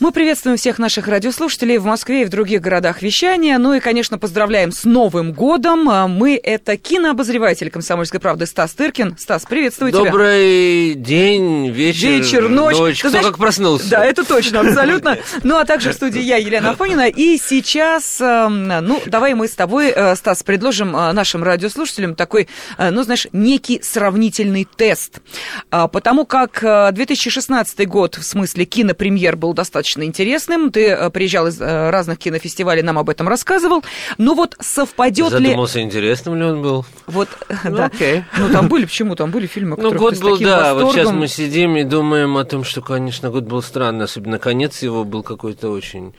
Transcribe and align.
Мы 0.00 0.12
приветствуем 0.12 0.56
всех 0.56 0.78
наших 0.78 1.08
радиослушателей 1.08 1.76
в 1.76 1.84
Москве 1.84 2.22
и 2.22 2.24
в 2.24 2.30
других 2.30 2.62
городах 2.62 3.02
вещания. 3.02 3.58
Ну 3.58 3.74
и, 3.74 3.80
конечно, 3.80 4.16
поздравляем 4.16 4.72
с 4.72 4.84
Новым 4.84 5.34
годом. 5.34 5.90
А 5.90 6.08
Мы— 6.08 6.40
это 6.42 6.78
кинообозреватель 6.78 7.70
«Комсомольской 7.70 8.18
правды» 8.18 8.46
Стас 8.46 8.72
Тыркин. 8.72 9.18
Стас, 9.18 9.44
приветствую 9.44 9.92
тебя. 9.92 10.04
Добрый 10.04 10.94
день, 10.94 11.68
вечер, 11.68 12.08
Вечер, 12.08 12.48
ночь. 12.48 12.78
ночь. 12.78 12.94
Ты 12.94 13.00
Кто 13.00 13.08
знаешь, 13.10 13.26
как 13.26 13.36
проснулся. 13.36 13.90
Да, 13.90 14.02
это 14.02 14.24
точно, 14.24 14.60
абсолютно. 14.60 15.18
Ну, 15.42 15.58
а 15.58 15.66
также 15.66 15.90
в 15.90 15.94
студии 15.94 16.22
я, 16.22 16.38
Елена 16.38 16.70
Афонина. 16.70 17.06
И 17.06 17.36
сейчас, 17.36 18.22
эм, 18.22 18.68
ну, 18.68 19.02
давай 19.04 19.34
мы 19.34 19.48
с 19.48 19.52
тобой, 19.52 19.92
э, 19.94 20.16
Стас, 20.16 20.42
предложим 20.42 20.96
э, 20.96 21.12
нашим 21.12 21.44
радиослушателям 21.44 22.14
такой, 22.14 22.48
э, 22.78 22.88
ну, 22.90 23.02
знаешь, 23.02 23.26
некий 23.32 23.82
сравнительный 23.82 24.66
тест. 24.76 25.20
А, 25.70 25.88
Потому 25.88 26.24
как 26.24 26.64
э, 26.64 26.90
2016 26.92 27.86
год 27.86 28.14
в 28.14 28.24
смысле 28.24 28.64
кинопремьер 28.64 29.36
был 29.36 29.52
достаточно 29.52 29.89
интересным. 29.98 30.70
Ты 30.70 30.88
э, 30.88 31.10
приезжал 31.10 31.46
из 31.48 31.60
э, 31.60 31.90
разных 31.90 32.18
кинофестивалей, 32.18 32.82
нам 32.82 32.98
об 32.98 33.10
этом 33.10 33.28
рассказывал. 33.28 33.82
Ну 34.18 34.34
вот 34.34 34.56
совпадет 34.60 35.32
ли... 35.32 35.46
Задумался, 35.46 35.80
интересным 35.82 36.36
ли 36.36 36.44
он 36.44 36.62
был. 36.62 36.84
Вот, 37.06 37.28
Ну, 37.64 37.76
да. 37.76 37.86
окей. 37.86 38.24
Ну, 38.38 38.48
там 38.50 38.68
были, 38.68 38.84
почему? 38.84 39.16
Там 39.16 39.30
были 39.30 39.46
фильмы, 39.46 39.76
Ну, 39.78 39.92
год 39.92 40.18
был, 40.18 40.38
да, 40.38 40.74
вот 40.74 40.92
сейчас 40.92 41.06
восторгом- 41.06 41.18
мы 41.18 41.28
сидим 41.28 41.76
и 41.76 41.82
думаем 41.84 42.36
о 42.36 42.44
том, 42.44 42.64
что, 42.64 42.80
конечно, 42.80 43.30
год 43.30 43.44
был 43.44 43.62
странный, 43.62 44.04
особенно 44.04 44.38
конец 44.38 44.82
его 44.82 45.04
был 45.04 45.22
какой-то 45.22 45.70
очень... 45.70 46.14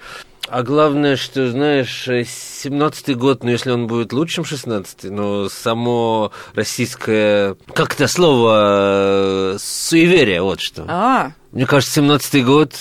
А 0.50 0.64
главное, 0.64 1.16
что, 1.16 1.50
знаешь, 1.50 2.08
17-й 2.10 3.14
год, 3.14 3.44
ну, 3.44 3.52
если 3.52 3.72
он 3.72 3.88
будет 3.88 4.12
лучшим 4.12 4.44
16-й, 4.44 5.10
но 5.10 5.48
само 5.48 6.32
российское, 6.56 7.56
как 7.74 7.94
это 7.94 8.08
слово, 8.08 9.56
суеверие, 9.60 10.42
вот 10.42 10.60
что. 10.60 10.86
А, 10.88 11.32
Мне 11.52 11.66
кажется, 11.66 12.02
17-й 12.02 12.42
год 12.44 12.74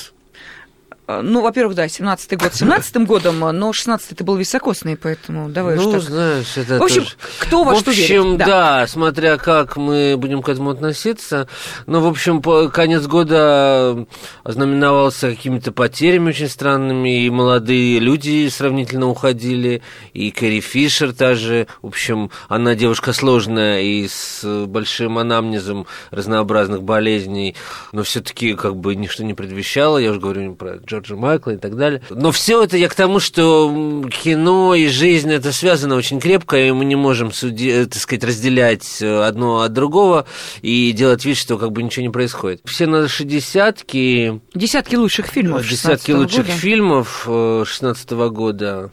ну, 1.22 1.42
во-первых, 1.42 1.74
да, 1.74 1.86
17-й 1.86 2.36
год 2.36 2.52
17-м 2.52 3.04
годом, 3.06 3.44
э, 3.44 3.52
но 3.52 3.70
16-й 3.70 4.14
ты 4.14 4.24
был 4.24 4.36
високосный, 4.36 4.96
поэтому 4.96 5.48
давай 5.48 5.76
ну, 5.76 5.92
так. 5.92 6.02
знаешь, 6.02 6.56
это 6.56 6.78
В 6.78 6.82
общем, 6.82 7.02
тоже- 7.02 7.16
кто 7.40 7.64
во 7.64 7.74
в 7.74 7.78
что 7.80 7.90
общем, 7.90 8.32
верит. 8.32 8.46
да. 8.46 8.86
смотря 8.86 9.36
как 9.36 9.76
мы 9.76 10.16
будем 10.16 10.42
к 10.42 10.48
этому 10.48 10.70
относиться. 10.70 11.48
Но, 11.86 12.00
в 12.00 12.06
общем, 12.06 12.40
конец 12.70 13.06
года 13.06 14.06
ознаменовался 14.44 15.30
какими-то 15.30 15.72
потерями 15.72 16.28
очень 16.30 16.48
странными, 16.48 17.24
и 17.24 17.30
молодые 17.30 17.98
люди 17.98 18.48
сравнительно 18.48 19.08
уходили, 19.08 19.82
и 20.12 20.30
Кэрри 20.30 20.60
Фишер 20.60 21.12
та 21.12 21.34
же. 21.34 21.66
В 21.82 21.88
общем, 21.88 22.30
она 22.48 22.74
девушка 22.74 23.12
сложная 23.12 23.80
и 23.80 24.06
с 24.08 24.44
большим 24.66 25.18
анамнезом 25.18 25.86
разнообразных 26.10 26.82
болезней, 26.82 27.56
но 27.92 28.02
все-таки 28.02 28.54
как 28.54 28.76
бы 28.76 28.94
ничто 28.94 29.24
не 29.24 29.34
предвещало. 29.34 29.98
Я 29.98 30.10
уже 30.10 30.20
говорю 30.20 30.54
про 30.54 30.76
Джорджа 30.76 30.99
Майкла 31.08 31.52
и 31.52 31.56
так 31.56 31.76
далее. 31.76 32.02
Но 32.10 32.32
все 32.32 32.62
это 32.62 32.76
я 32.76 32.88
к 32.88 32.94
тому, 32.94 33.20
что 33.20 34.04
кино 34.22 34.74
и 34.74 34.88
жизнь 34.88 35.30
это 35.32 35.52
связано 35.52 35.96
очень 35.96 36.20
крепко, 36.20 36.56
и 36.58 36.70
мы 36.72 36.84
не 36.84 36.96
можем 36.96 37.32
суди, 37.32 37.68
э, 37.68 37.86
так 37.86 38.00
сказать, 38.00 38.24
разделять 38.24 39.00
э, 39.00 39.22
одно 39.22 39.60
от 39.60 39.72
другого 39.72 40.26
и 40.62 40.92
делать 40.92 41.24
вид, 41.24 41.36
что 41.36 41.58
как 41.58 41.72
бы 41.72 41.82
ничего 41.82 42.02
не 42.02 42.10
происходит. 42.10 42.60
Все 42.64 42.86
наши 42.86 43.24
десятки, 43.24 44.40
Десятки 44.54 44.96
лучших 44.96 45.26
фильмов 45.26 45.68
десятки 45.68 46.10
16-го 46.10 46.18
лучших 46.20 46.46
года. 46.46 46.58
фильмов 46.58 47.22
16 47.26 48.10
года. 48.10 48.90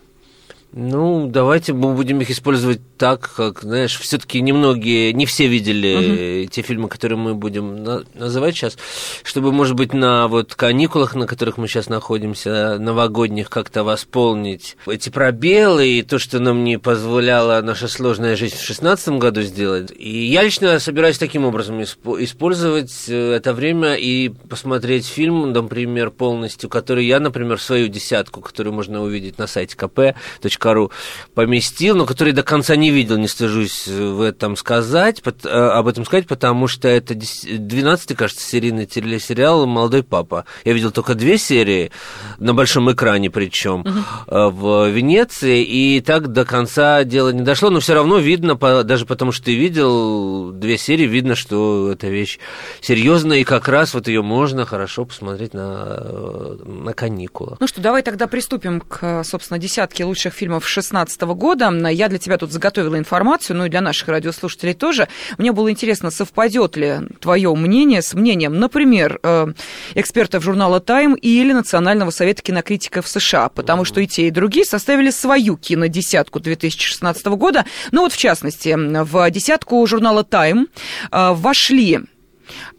Ну, 0.74 1.28
давайте 1.28 1.74
мы 1.74 1.94
будем 1.94 2.22
их 2.22 2.30
использовать 2.30 2.82
так, 2.98 3.32
как, 3.36 3.62
знаешь, 3.62 3.98
все-таки 4.00 4.42
немногие, 4.42 5.14
не 5.14 5.26
все 5.26 5.48
видели 5.48 6.44
э, 6.44 6.48
те 6.48 6.62
фильмы, 6.62 6.90
которые 6.90 7.18
мы 7.18 7.36
будем 7.36 7.84
на- 7.84 8.04
называть 8.14 8.56
сейчас, 8.56 8.78
чтобы, 9.24 9.52
может 9.52 9.76
быть, 9.76 9.94
на 9.94 10.28
вот 10.28 10.56
каникулах, 10.56 11.16
на 11.16 11.28
которых 11.28 11.58
мы 11.58 11.68
сейчас 11.68 11.90
находимся, 11.90 12.78
новогодних, 12.80 13.50
как-то 13.50 13.84
восполнить 13.84 14.78
эти 14.88 15.10
пробелы 15.10 15.88
и 15.88 16.02
то, 16.04 16.20
что 16.20 16.40
нам 16.40 16.64
не 16.64 16.78
позволяла 16.78 17.62
наша 17.62 17.88
сложная 17.88 18.36
жизнь 18.36 18.56
в 18.56 18.58
2016 18.58 19.10
году 19.20 19.42
сделать. 19.42 19.92
И 19.98 20.26
я 20.26 20.44
лично 20.44 20.80
собираюсь 20.80 21.18
таким 21.18 21.46
образом 21.46 21.80
испо- 21.80 22.22
использовать 22.24 22.94
э, 23.08 23.34
это 23.34 23.54
время 23.54 23.96
и 23.96 24.30
посмотреть 24.30 25.06
фильм, 25.06 25.52
например, 25.52 26.12
полностью, 26.12 26.70
который 26.70 27.06
я, 27.06 27.20
например, 27.20 27.60
свою 27.60 27.88
десятку, 27.88 28.42
которую 28.42 28.74
можно 28.74 29.02
увидеть 29.04 29.38
на 29.38 29.48
сайте 29.48 29.76
kp.ru, 29.76 30.92
поместил, 31.34 31.96
но 31.96 32.06
который 32.06 32.34
до 32.34 32.44
конца 32.44 32.76
не 32.76 32.87
видел, 32.92 33.18
не 33.18 33.28
стыжусь 33.28 33.88
э, 33.88 33.92
в 33.92 34.22
этом 34.22 34.56
сказать, 34.56 35.22
э, 35.26 35.50
об 35.50 35.88
этом 35.88 36.06
сказать, 36.06 36.28
потому 36.28 36.68
что 36.68 36.88
это 36.88 37.14
12-й, 37.14 38.16
кажется, 38.16 38.48
серийный 38.48 38.86
телесериал 38.86 39.66
«Молодой 39.66 40.04
папа». 40.04 40.46
Я 40.66 40.74
видел 40.74 40.92
только 40.92 41.16
две 41.16 41.38
серии, 41.38 41.92
на 42.38 42.54
большом 42.54 42.92
экране 42.92 43.30
причем, 43.30 43.86
в 44.28 44.90
Венеции, 44.90 45.64
и 45.64 46.02
так 46.02 46.30
до 46.30 46.46
конца 46.46 47.04
дело 47.04 47.30
не 47.30 47.42
дошло, 47.42 47.70
но 47.70 47.80
все 47.80 47.94
равно 47.94 48.18
видно, 48.18 48.56
даже 48.56 49.06
потому 49.06 49.32
что 49.32 49.46
ты 49.46 49.56
видел 49.56 50.52
две 50.52 50.78
серии, 50.78 51.06
видно, 51.06 51.36
что 51.36 51.92
эта 51.92 52.08
вещь 52.08 52.40
серьезная, 52.82 53.40
и 53.40 53.44
как 53.44 53.68
раз 53.68 53.94
вот 53.94 54.08
ее 54.08 54.22
можно 54.22 54.66
хорошо 54.66 55.06
посмотреть 55.06 55.54
на, 55.54 55.98
э, 56.00 56.58
на 56.66 56.94
каникулах. 56.94 57.58
Ну 57.60 57.68
что, 57.68 57.82
давай 57.82 58.04
тогда 58.04 58.28
приступим 58.28 58.82
к, 58.82 59.24
собственно, 59.24 59.60
десятке 59.60 60.06
лучших 60.06 60.34
фильмов 60.34 60.64
2016 60.64 61.22
года. 61.22 61.72
Я 61.90 62.10
для 62.10 62.20
тебя 62.20 62.38
тут 62.38 62.52
заготовила 62.52 62.77
информацию, 62.78 63.58
ну 63.58 63.66
и 63.66 63.70
для 63.70 63.82
наших 63.82 64.08
радиослушателей 64.08 64.74
тоже. 64.74 65.08
Мне 65.38 65.52
было 65.52 65.72
интересно, 65.72 66.12
совпадет 66.12 66.78
ли 66.78 67.00
твое 67.20 67.54
мнение 67.56 68.02
с 68.02 68.14
мнением, 68.14 68.60
например, 68.60 69.20
э, 69.24 69.48
экспертов 69.96 70.44
журнала 70.44 70.80
Time 70.80 71.18
или 71.18 71.54
Национального 71.54 72.12
совета 72.12 72.42
кинокритиков 72.42 73.08
США, 73.08 73.50
потому 73.50 73.86
что 73.86 74.02
и 74.02 74.08
те, 74.08 74.28
и 74.28 74.32
другие 74.32 74.66
составили 74.66 75.10
свою 75.10 75.58
кинодесятку 75.58 76.40
2016 76.40 77.26
года. 77.28 77.66
Ну 77.92 78.02
вот, 78.02 78.14
в 78.14 78.18
частности, 78.18 78.76
в 78.78 79.32
десятку 79.32 79.86
журнала 79.88 80.24
Time 80.24 80.68
э, 81.12 81.34
вошли, 81.34 82.00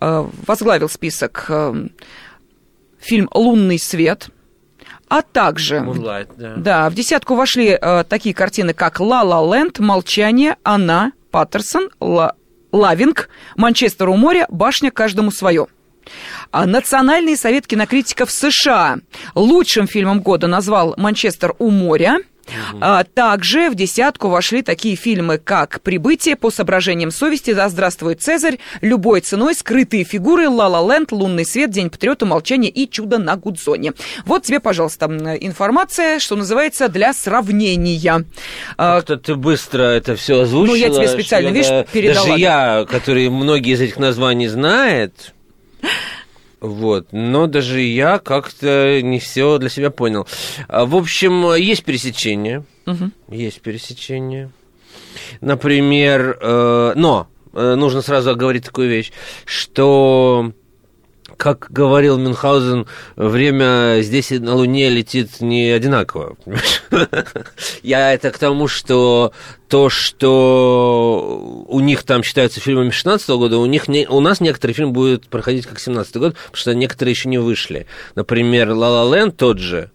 э, 0.01 0.27
возглавил 0.47 0.89
список 0.89 1.51
фильм 3.01 3.29
«Лунный 3.33 3.79
свет», 3.79 4.29
а 5.09 5.23
также... 5.23 5.79
Moonlight, 5.79 6.29
да. 6.37 6.55
Да, 6.57 6.91
в 6.91 6.95
десятку 6.95 7.35
вошли 7.35 7.79
э, 7.81 8.05
такие 8.05 8.35
картины, 8.35 8.75
как 8.75 9.01
«Ла 9.01 9.23
Ла 9.23 9.57
Ленд», 9.57 9.79
«Молчание», 9.79 10.57
«Она», 10.63 11.13
«Паттерсон», 11.31 11.91
«Ла... 12.01 12.35
«Лавинг», 12.73 13.29
«Манчестер 13.57 14.09
у 14.09 14.17
моря», 14.17 14.47
«Башня 14.51 14.91
каждому 14.91 15.31
свое». 15.31 15.67
А 16.51 16.67
Национальный 16.67 17.37
совет 17.37 17.67
кинокритиков 17.67 18.31
США 18.31 18.99
лучшим 19.35 19.87
фильмом 19.87 20.21
года 20.21 20.47
назвал 20.47 20.95
«Манчестер 20.97 21.55
у 21.59 21.71
моря». 21.71 22.19
А 22.81 23.05
также 23.05 23.71
в 23.71 23.75
десятку 23.75 24.29
вошли 24.29 24.63
такие 24.63 24.97
фильмы, 24.97 25.39
как 25.39 25.81
«Прибытие», 25.83 26.37
«По 26.37 26.51
соображениям 26.51 27.11
совести», 27.11 27.53
«Да 27.55 27.69
здравствует 27.69 28.23
Цезарь», 28.23 28.59
«Любой 28.81 29.21
ценой», 29.21 29.55
«Скрытые 29.55 30.05
фигуры», 30.05 30.49
«Ла 30.49 30.69
Ла 30.69 30.95
Ленд», 30.95 31.13
«Лунный 31.13 31.45
свет», 31.45 31.71
«День 31.71 31.91
патриота», 31.91 32.27
«Молчание» 32.27 32.71
и 32.71 32.89
«Чудо 32.89 33.19
на 33.19 33.37
Гудзоне». 33.37 33.93
Вот 34.25 34.45
тебе, 34.45 34.61
пожалуйста, 34.61 35.07
информация, 35.41 36.19
что 36.19 36.37
называется, 36.37 36.89
для 36.89 37.13
сравнения. 37.13 38.25
А, 38.77 38.97
Как-то 38.97 39.17
ты 39.17 39.35
быстро 39.35 39.83
это 39.83 40.17
все 40.17 40.43
озвучила. 40.43 40.75
Ну, 40.75 40.81
я 40.81 40.91
тебе 40.91 41.09
специально, 41.09 41.49
видишь, 41.49 41.69
да- 41.69 41.85
передала. 41.85 42.27
Даже 42.27 42.41
я, 42.41 42.87
который 42.89 43.29
многие 43.29 43.73
из 43.75 43.81
этих 43.81 43.99
названий 43.99 44.49
знает, 44.49 45.33
вот, 46.61 47.09
но 47.13 47.47
даже 47.47 47.81
я 47.81 48.19
как-то 48.19 49.01
не 49.03 49.19
все 49.21 49.59
для 49.59 49.69
себя 49.69 49.91
понял. 49.91 50.27
А, 50.69 50.87
В 50.87 50.97
общем, 50.97 51.55
есть 51.55 51.85
пересечения. 51.85 52.65
Мгм. 52.87 53.13
Есть 53.29 53.61
пересечения. 53.61 54.51
Например, 55.41 56.39
э, 56.41 56.93
но 56.97 57.29
э, 57.53 57.75
нужно 57.75 58.03
сразу 58.03 58.31
оговорить 58.31 58.65
такую 58.65 58.89
вещь, 58.89 59.13
что 59.45 60.53
как 61.39 61.69
говорил 61.71 62.19
Мюнхгаузен, 62.19 62.87
время 63.15 64.01
здесь 64.03 64.33
и 64.33 64.41
на 64.41 64.55
Луне 64.57 64.91
летит 64.91 65.41
не 65.41 65.71
одинаково. 65.71 66.37
Я 67.83 68.13
это 68.13 68.33
к 68.33 68.39
тому, 68.39 68.67
что 68.67 69.33
то, 69.69 69.89
что 69.89 71.65
у 71.69 71.79
них 71.79 72.03
там 72.03 72.25
считаются 72.25 72.61
фильмами 72.61 72.91
16 72.91 73.29
года, 73.31 73.59
у, 73.59 73.67
них 73.67 73.87
не, 73.87 74.07
у 74.09 74.21
нас 74.21 74.41
некоторые 74.41 74.75
фильмы 74.75 74.93
будут 74.93 75.29
проходить 75.29 75.67
как 75.67 75.79
17 75.79 76.17
год, 76.17 76.35
потому 76.35 76.57
что 76.57 76.75
некоторые 76.75 77.13
еще 77.13 77.29
не 77.29 77.39
вышли. 77.39 77.87
Например, 78.17 78.73
«Ла 78.73 79.05
Ла 79.05 79.17
Ленд» 79.17 79.37
тот 79.37 79.61
же, 79.61 79.93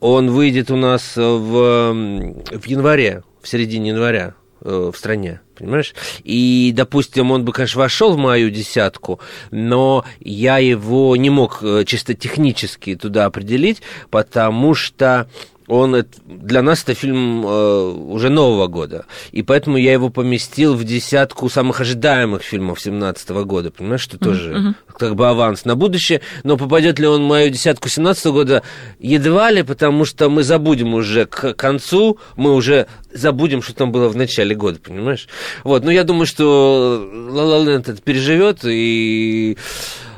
он 0.00 0.30
выйдет 0.30 0.70
у 0.70 0.76
нас 0.76 1.16
в, 1.16 1.92
в 1.92 2.66
январе, 2.66 3.22
в 3.42 3.48
середине 3.48 3.90
января 3.90 4.34
в 4.60 4.94
стране, 4.94 5.40
понимаешь? 5.56 5.94
И, 6.24 6.72
допустим, 6.74 7.30
он 7.30 7.44
бы, 7.44 7.52
конечно, 7.52 7.80
вошел 7.80 8.12
в 8.12 8.18
мою 8.18 8.50
десятку, 8.50 9.20
но 9.50 10.04
я 10.20 10.58
его 10.58 11.16
не 11.16 11.30
мог 11.30 11.62
э, 11.62 11.84
чисто 11.86 12.14
технически 12.14 12.94
туда 12.94 13.26
определить, 13.26 13.82
потому 14.10 14.74
что 14.74 15.28
он 15.70 16.04
для 16.26 16.62
нас 16.62 16.82
это 16.82 16.94
фильм 16.94 17.46
э, 17.46 17.90
уже 17.92 18.28
нового 18.28 18.66
года, 18.66 19.06
и 19.30 19.42
поэтому 19.42 19.76
я 19.76 19.92
его 19.92 20.10
поместил 20.10 20.74
в 20.74 20.82
десятку 20.82 21.48
самых 21.48 21.80
ожидаемых 21.80 22.42
фильмов 22.42 22.80
17 22.80 23.30
года, 23.30 23.70
понимаешь, 23.70 24.00
что 24.00 24.18
тоже 24.18 24.52
mm-hmm. 24.52 24.74
как 24.98 25.14
бы 25.14 25.28
аванс 25.28 25.64
на 25.64 25.76
будущее, 25.76 26.22
но 26.42 26.56
попадет 26.56 26.98
ли 26.98 27.06
он 27.06 27.22
в 27.22 27.28
мою 27.28 27.50
десятку 27.50 27.88
17 27.88 28.26
года, 28.26 28.62
едва 28.98 29.50
ли, 29.52 29.62
потому 29.62 30.04
что 30.04 30.28
мы 30.28 30.42
забудем 30.42 30.94
уже 30.94 31.26
к 31.26 31.54
концу, 31.54 32.18
мы 32.36 32.52
уже 32.52 32.88
забудем, 33.12 33.62
что 33.62 33.74
там 33.74 33.92
было 33.92 34.08
в 34.08 34.16
начале 34.16 34.56
года, 34.56 34.80
понимаешь? 34.80 35.28
Вот, 35.62 35.84
но 35.84 35.92
я 35.92 36.02
думаю, 36.02 36.26
что 36.26 37.08
La 37.12 37.44
La 37.44 37.64
Land 37.64 37.92
это 37.92 38.02
переживет, 38.02 38.64
и 38.64 39.56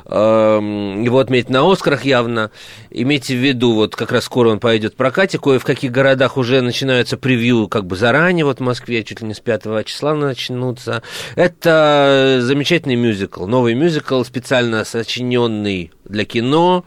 его 0.05 1.19
отметить 1.19 1.49
на 1.49 1.69
Оскарах 1.71 2.03
явно. 2.05 2.51
Имейте 2.89 3.35
в 3.35 3.39
виду, 3.39 3.73
вот 3.73 3.95
как 3.95 4.11
раз 4.11 4.25
скоро 4.25 4.49
он 4.49 4.59
пойдет 4.59 4.93
в 4.93 4.97
прокате, 4.97 5.39
кое 5.39 5.59
в 5.59 5.65
каких 5.65 5.91
городах 5.91 6.37
уже 6.37 6.61
начинаются 6.61 7.17
превью 7.17 7.67
как 7.67 7.85
бы 7.85 7.95
заранее, 7.95 8.45
вот 8.45 8.59
в 8.59 8.63
Москве 8.63 9.03
чуть 9.03 9.21
ли 9.21 9.27
не 9.27 9.33
с 9.33 9.39
5 9.39 9.85
числа 9.85 10.13
начнутся. 10.13 11.03
Это 11.35 12.39
замечательный 12.41 12.95
мюзикл, 12.95 13.45
новый 13.45 13.75
мюзикл, 13.75 14.23
специально 14.23 14.83
сочиненный 14.83 15.91
для 16.05 16.25
кино, 16.25 16.83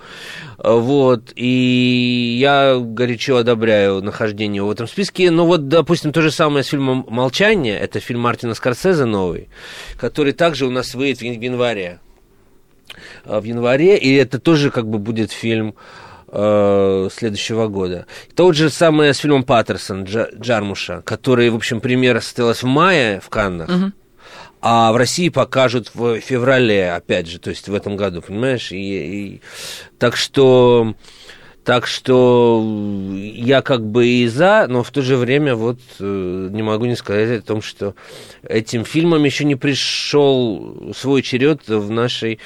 вот, 0.58 1.32
и 1.36 2.36
я 2.38 2.76
горячо 2.78 3.36
одобряю 3.36 4.02
нахождение 4.02 4.62
в 4.62 4.70
этом 4.70 4.86
списке. 4.86 5.30
Но 5.30 5.46
вот, 5.46 5.68
допустим, 5.68 6.12
то 6.12 6.20
же 6.20 6.30
самое 6.30 6.64
с 6.64 6.68
фильмом 6.68 7.06
«Молчание», 7.08 7.78
это 7.78 7.98
фильм 7.98 8.20
Мартина 8.20 8.54
Скорсезе 8.54 9.06
новый, 9.06 9.48
который 9.98 10.32
также 10.32 10.66
у 10.66 10.70
нас 10.70 10.94
выйдет 10.94 11.20
в 11.20 11.22
январе. 11.22 12.00
Э, 13.24 13.40
в 13.40 13.44
январе, 13.44 13.96
и 13.96 14.14
это 14.14 14.38
тоже 14.38 14.70
как 14.70 14.88
бы 14.88 14.98
будет 14.98 15.32
фильм 15.32 15.74
э, 16.28 17.08
следующего 17.12 17.68
года. 17.68 18.06
То 18.34 18.52
же 18.52 18.70
самое 18.70 19.14
с 19.14 19.18
фильмом 19.18 19.44
Паттерсон 19.44 20.04
Джа, 20.04 20.28
Джармуша, 20.38 21.02
который, 21.02 21.50
в 21.50 21.56
общем, 21.56 21.80
премьера 21.80 22.20
состоялась 22.20 22.62
в 22.62 22.66
мае 22.66 23.20
в 23.20 23.28
Каннах. 23.28 23.68
Угу. 23.68 23.92
А 24.62 24.92
в 24.92 24.96
России 24.96 25.28
покажут 25.28 25.90
в 25.94 26.18
феврале, 26.20 26.92
опять 26.92 27.28
же, 27.28 27.38
то 27.38 27.50
есть 27.50 27.68
в 27.68 27.74
этом 27.74 27.96
году, 27.96 28.22
понимаешь? 28.22 28.72
И, 28.72 28.76
и, 28.76 29.40
так 29.98 30.16
что 30.16 30.94
так 31.66 31.88
что 31.88 32.64
я 33.16 33.60
как 33.60 33.84
бы 33.84 34.06
и 34.06 34.28
за, 34.28 34.66
но 34.68 34.84
в 34.84 34.92
то 34.92 35.02
же 35.02 35.16
время 35.16 35.56
вот 35.56 35.80
э, 35.98 36.48
не 36.52 36.62
могу 36.62 36.84
не 36.84 36.94
сказать 36.94 37.40
о 37.40 37.44
том, 37.44 37.60
что 37.60 37.96
этим 38.48 38.84
фильмом 38.84 39.24
еще 39.24 39.44
не 39.44 39.56
пришел 39.56 40.94
свой 40.96 41.22
черед 41.22 41.66
в 41.66 41.90
нашей 41.90 42.38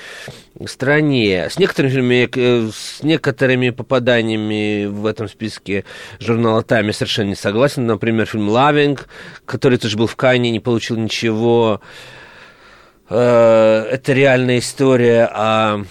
стране. 0.65 1.51
С 1.51 1.59
некоторыми 1.59 1.93
фильмами, 1.93 2.31
э, 2.35 2.71
с 2.73 3.03
некоторыми 3.03 3.69
попаданиями 3.69 4.87
в 4.87 5.05
этом 5.05 5.29
списке 5.29 5.85
журнала 6.19 6.63
Time 6.63 6.91
совершенно 6.95 7.29
не 7.29 7.35
согласен. 7.35 7.85
Например, 7.87 8.25
фильм 8.25 8.49
«Loving», 8.49 9.07
который 9.45 9.77
тоже 9.77 9.99
был 9.99 10.07
в 10.07 10.17
Кане, 10.17 10.51
не 10.51 10.61
получил 10.61 10.97
ничего. 10.97 11.83
Э, 13.11 13.87
это 13.91 14.15
реальная 14.15 14.61
история 14.61 15.27
о 15.31 15.85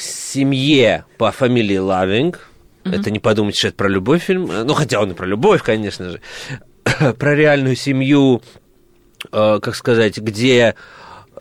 семье 0.00 1.04
по 1.18 1.30
фамилии 1.32 1.76
Лавинг. 1.76 2.48
Mm-hmm. 2.84 3.00
Это 3.00 3.10
не 3.10 3.18
подумать, 3.18 3.56
что 3.56 3.68
это 3.68 3.76
про 3.76 3.88
любовь 3.88 4.22
фильм. 4.22 4.50
Ну, 4.64 4.74
хотя 4.74 5.00
он 5.00 5.10
и 5.12 5.14
про 5.14 5.26
любовь, 5.26 5.62
конечно 5.62 6.10
же. 6.10 6.20
про 7.18 7.34
реальную 7.34 7.76
семью, 7.76 8.42
э, 9.32 9.58
как 9.60 9.74
сказать, 9.74 10.18
где 10.18 10.74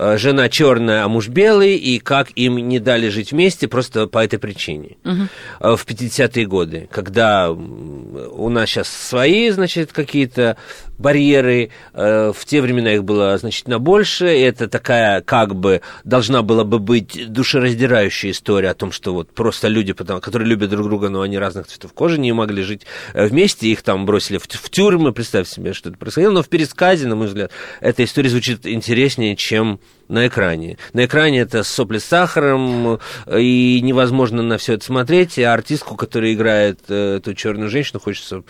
Э, 0.02 0.18
жена 0.18 0.48
черная, 0.48 1.04
а 1.04 1.10
муж 1.10 1.28
белый, 1.28 1.76
и 1.76 2.00
как 2.00 2.30
им 2.36 2.58
не 2.58 2.80
дали 2.80 3.10
жить 3.10 3.34
вместе 3.34 3.68
просто 3.68 4.08
по 4.08 4.24
этой 4.24 4.40
причине. 4.40 4.96
Угу. 5.04 5.76
В 5.76 5.86
50-е 5.86 6.46
годы, 6.46 6.88
когда 6.90 7.52
у 7.52 8.50
нас 8.50 8.70
сейчас 8.70 8.88
свои, 8.88 9.50
значит, 9.50 9.92
какие-то 9.92 10.56
барьеры, 11.00 11.72
э, 11.94 12.31
в 12.36 12.46
те 12.46 12.62
времена 12.62 12.94
их 12.94 13.04
было 13.04 13.38
значительно 13.38 13.80
больше, 13.80 14.28
это 14.28 14.68
такая, 14.68 15.22
как 15.22 15.56
бы, 15.56 15.81
должна 16.04 16.44
была 16.44 16.63
бы 16.63 16.80
быть 16.80 17.31
душераздирающая 17.31 18.31
история 18.31 18.69
о 18.69 18.75
том, 18.75 18.92
что 18.92 19.13
вот 19.13 19.31
просто 19.34 19.68
люди, 19.68 19.94
которые 19.94 20.48
любят 20.48 20.69
друг 20.69 20.86
друга, 20.86 21.10
но 21.10 21.22
они 21.22 21.38
разных 21.38 21.68
цветов 21.68 21.94
кожи, 21.94 22.19
не 22.19 22.31
могли 22.34 22.62
жить 22.62 22.84
вместе, 23.13 23.68
их 23.68 23.81
там 23.81 24.06
бросили 24.06 24.38
в, 24.38 24.48
тюрьмы, 24.69 25.13
представь 25.13 25.48
себе, 25.48 25.74
что 25.74 25.90
это 25.90 25.98
происходило, 25.98 26.31
но 26.31 26.44
в 26.44 26.50
пересказе, 26.50 27.07
на 27.07 27.16
мой 27.16 27.28
взгляд, 27.28 27.52
эта 27.80 28.04
история 28.04 28.30
звучит 28.30 28.68
интереснее, 28.68 29.36
чем 29.36 29.80
на 30.10 30.28
экране. 30.28 30.78
На 30.94 31.06
экране 31.06 31.40
это 31.42 31.63
сопли 31.63 32.00
с 32.00 32.06
сахаром, 32.06 33.00
и 33.31 33.80
невозможно 33.81 34.42
на 34.42 34.57
все 34.57 34.74
это 34.74 34.84
смотреть. 34.84 35.38
А 35.40 35.54
артистку, 35.54 35.95
которая 35.95 36.34
играет 36.34 36.80
э, 36.90 37.18
эту 37.18 37.34
черную 37.36 37.69
женщину, 37.69 38.00
хочется 38.00 38.44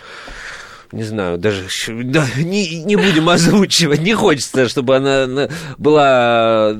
не 0.92 1.04
знаю, 1.04 1.38
даже 1.38 1.66
да, 1.88 2.26
не, 2.38 2.84
не 2.84 2.96
будем 2.96 3.30
озвучивать, 3.30 4.02
не 4.02 4.14
хочется, 4.14 4.68
чтобы 4.68 4.96
она 4.96 5.48
была 5.78 6.78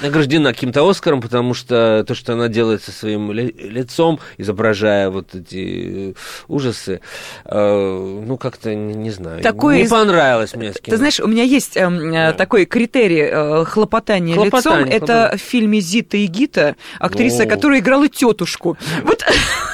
награждена 0.00 0.52
каким-то 0.52 0.88
Оскаром, 0.88 1.20
потому 1.20 1.54
что 1.54 2.04
то, 2.06 2.14
что 2.14 2.32
она 2.32 2.48
делает 2.48 2.82
со 2.82 2.90
своим 2.90 3.30
лицом, 3.32 4.18
изображая 4.36 5.10
вот 5.10 5.34
эти 5.34 6.14
ужасы, 6.48 7.00
э, 7.44 8.22
ну, 8.26 8.36
как-то, 8.36 8.74
не, 8.74 8.94
не 8.94 9.10
знаю, 9.10 9.42
такой 9.42 9.82
не 9.82 9.88
понравилось 9.88 10.54
мне. 10.54 10.72
Ты 10.72 10.96
знаешь, 10.96 11.20
у 11.20 11.28
меня 11.28 11.44
есть 11.44 11.76
э, 11.76 11.88
да. 11.88 12.32
такой 12.32 12.64
критерий 12.64 13.28
э, 13.30 13.64
хлопотания, 13.64 14.34
хлопотание, 14.34 14.36
лицом. 14.36 14.72
Хлопотание. 14.72 14.96
Это 14.96 15.36
в 15.36 15.40
фильме 15.40 15.80
«Зита 15.80 16.16
и 16.16 16.26
Гита», 16.26 16.76
актриса, 16.98 17.44
О. 17.44 17.46
которая 17.46 17.78
играла 17.78 18.08
тетушку. 18.08 18.76
Вот 19.04 19.24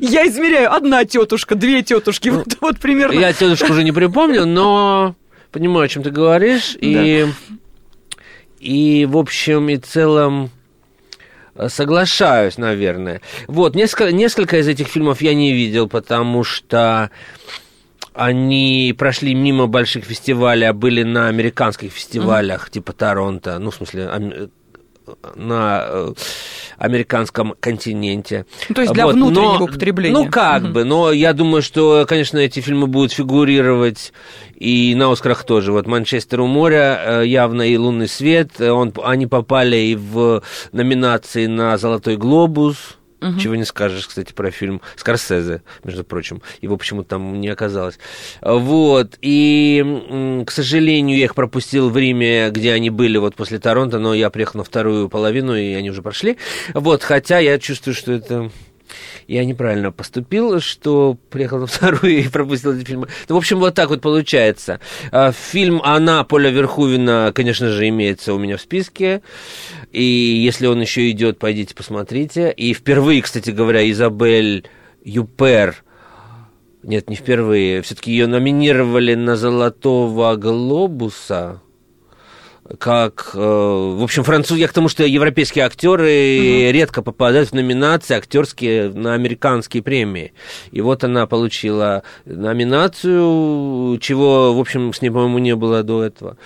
я 0.00 0.26
измеряю 0.26 0.72
одна 0.72 1.04
тетушка, 1.04 1.54
две 1.54 1.82
тетушки, 1.82 2.28
вот, 2.28 2.56
вот 2.60 2.78
примерно. 2.78 3.18
Я 3.18 3.32
тетушку 3.32 3.72
уже 3.72 3.84
не 3.84 3.92
припомню, 3.92 4.46
но 4.46 5.14
понимаю, 5.52 5.86
о 5.86 5.88
чем 5.88 6.02
ты 6.02 6.10
говоришь. 6.10 6.76
И, 6.80 7.26
и 8.58 9.06
в 9.06 9.16
общем 9.16 9.68
и 9.68 9.76
целом 9.76 10.50
соглашаюсь, 11.68 12.58
наверное. 12.58 13.20
Вот, 13.46 13.74
несколько, 13.74 14.12
несколько 14.12 14.58
из 14.58 14.68
этих 14.68 14.88
фильмов 14.88 15.20
я 15.20 15.34
не 15.34 15.52
видел, 15.52 15.88
потому 15.88 16.44
что 16.44 17.10
они 18.12 18.94
прошли 18.98 19.34
мимо 19.34 19.66
больших 19.66 20.04
фестивалей, 20.04 20.66
а 20.66 20.72
были 20.72 21.02
на 21.02 21.28
американских 21.28 21.92
фестивалях, 21.92 22.66
mm-hmm. 22.66 22.72
типа 22.72 22.92
Торонто, 22.92 23.58
ну, 23.58 23.70
в 23.70 23.74
смысле, 23.74 24.50
на 25.34 25.82
э, 25.84 26.12
американском 26.78 27.54
континенте. 27.60 28.46
Ну, 28.68 28.74
то 28.74 28.82
есть 28.82 28.92
для 28.92 29.06
вот. 29.06 29.14
внутреннего 29.14 29.58
но, 29.58 29.64
употребления. 29.64 30.14
Ну, 30.14 30.30
как 30.30 30.64
угу. 30.64 30.72
бы, 30.72 30.84
но 30.84 31.12
я 31.12 31.32
думаю, 31.32 31.62
что, 31.62 32.06
конечно, 32.08 32.38
эти 32.38 32.60
фильмы 32.60 32.86
будут 32.86 33.12
фигурировать 33.12 34.12
и 34.56 34.94
на 34.94 35.10
Оскарах 35.10 35.44
тоже. 35.44 35.72
Вот 35.72 35.86
«Манчестер 35.86 36.40
у 36.40 36.46
моря» 36.46 37.00
э, 37.22 37.26
явно 37.26 37.62
и 37.62 37.76
«Лунный 37.76 38.08
свет», 38.08 38.60
он, 38.60 38.92
они 39.02 39.26
попали 39.26 39.76
и 39.76 39.96
в 39.96 40.42
номинации 40.72 41.46
на 41.46 41.76
«Золотой 41.78 42.16
глобус», 42.16 42.99
Угу. 43.20 43.38
Чего 43.38 43.54
не 43.54 43.64
скажешь, 43.64 44.06
кстати, 44.06 44.32
про 44.32 44.50
фильм 44.50 44.80
Скорсезе, 44.96 45.62
между 45.84 46.04
прочим. 46.04 46.42
Его 46.60 46.76
почему-то 46.76 47.10
там 47.10 47.40
не 47.40 47.48
оказалось. 47.48 47.98
Вот. 48.40 49.18
И, 49.20 50.44
к 50.46 50.50
сожалению, 50.50 51.18
я 51.18 51.24
их 51.24 51.34
пропустил 51.34 51.90
в 51.90 51.96
Риме, 51.96 52.50
где 52.50 52.72
они 52.72 52.90
были 52.90 53.18
вот 53.18 53.34
после 53.34 53.58
Торонто, 53.58 53.98
но 53.98 54.14
я 54.14 54.30
приехал 54.30 54.58
на 54.58 54.64
вторую 54.64 55.08
половину, 55.08 55.54
и 55.54 55.74
они 55.74 55.90
уже 55.90 56.02
прошли. 56.02 56.38
Вот. 56.74 57.02
Хотя 57.02 57.38
я 57.38 57.58
чувствую, 57.58 57.94
что 57.94 58.12
это 58.12 58.50
я 59.28 59.44
неправильно 59.44 59.92
поступил, 59.92 60.60
что 60.60 61.16
приехал 61.30 61.58
на 61.58 61.66
вторую 61.66 62.18
и 62.18 62.28
пропустил 62.28 62.74
эти 62.76 62.84
фильмы. 62.84 63.08
Ну, 63.28 63.34
в 63.34 63.38
общем, 63.38 63.58
вот 63.58 63.74
так 63.74 63.90
вот 63.90 64.00
получается. 64.00 64.80
А, 65.12 65.32
фильм 65.32 65.80
«Она» 65.84 66.24
Поля 66.24 66.50
Верхувина, 66.50 67.32
конечно 67.34 67.68
же, 67.68 67.88
имеется 67.88 68.34
у 68.34 68.38
меня 68.38 68.56
в 68.56 68.60
списке. 68.60 69.22
И 69.92 70.02
если 70.02 70.66
он 70.66 70.80
еще 70.80 71.10
идет, 71.10 71.38
пойдите 71.38 71.74
посмотрите. 71.74 72.50
И 72.50 72.74
впервые, 72.74 73.22
кстати 73.22 73.50
говоря, 73.50 73.88
Изабель 73.90 74.68
Юпер 75.04 75.82
нет, 76.82 77.10
не 77.10 77.16
впервые. 77.16 77.82
Все-таки 77.82 78.10
ее 78.10 78.26
номинировали 78.26 79.14
на 79.14 79.36
Золотого 79.36 80.36
глобуса 80.36 81.60
как, 82.78 83.30
э, 83.34 83.38
в 83.38 84.02
общем, 84.02 84.22
француз, 84.22 84.58
я 84.58 84.68
к 84.68 84.72
тому, 84.72 84.88
что 84.88 85.04
европейские 85.04 85.64
актеры 85.64 86.02
угу. 86.02 86.72
редко 86.72 87.02
попадают 87.02 87.50
в 87.50 87.52
номинации 87.52 88.16
актерские 88.16 88.90
на 88.90 89.14
американские 89.14 89.82
премии. 89.82 90.32
И 90.70 90.80
вот 90.80 91.02
она 91.04 91.26
получила 91.26 92.02
номинацию, 92.24 93.98
чего, 93.98 94.54
в 94.54 94.60
общем, 94.60 94.92
с 94.92 95.02
ней, 95.02 95.10
по-моему, 95.10 95.38
не 95.38 95.56
было 95.56 95.82
до 95.82 96.04
этого. 96.04 96.36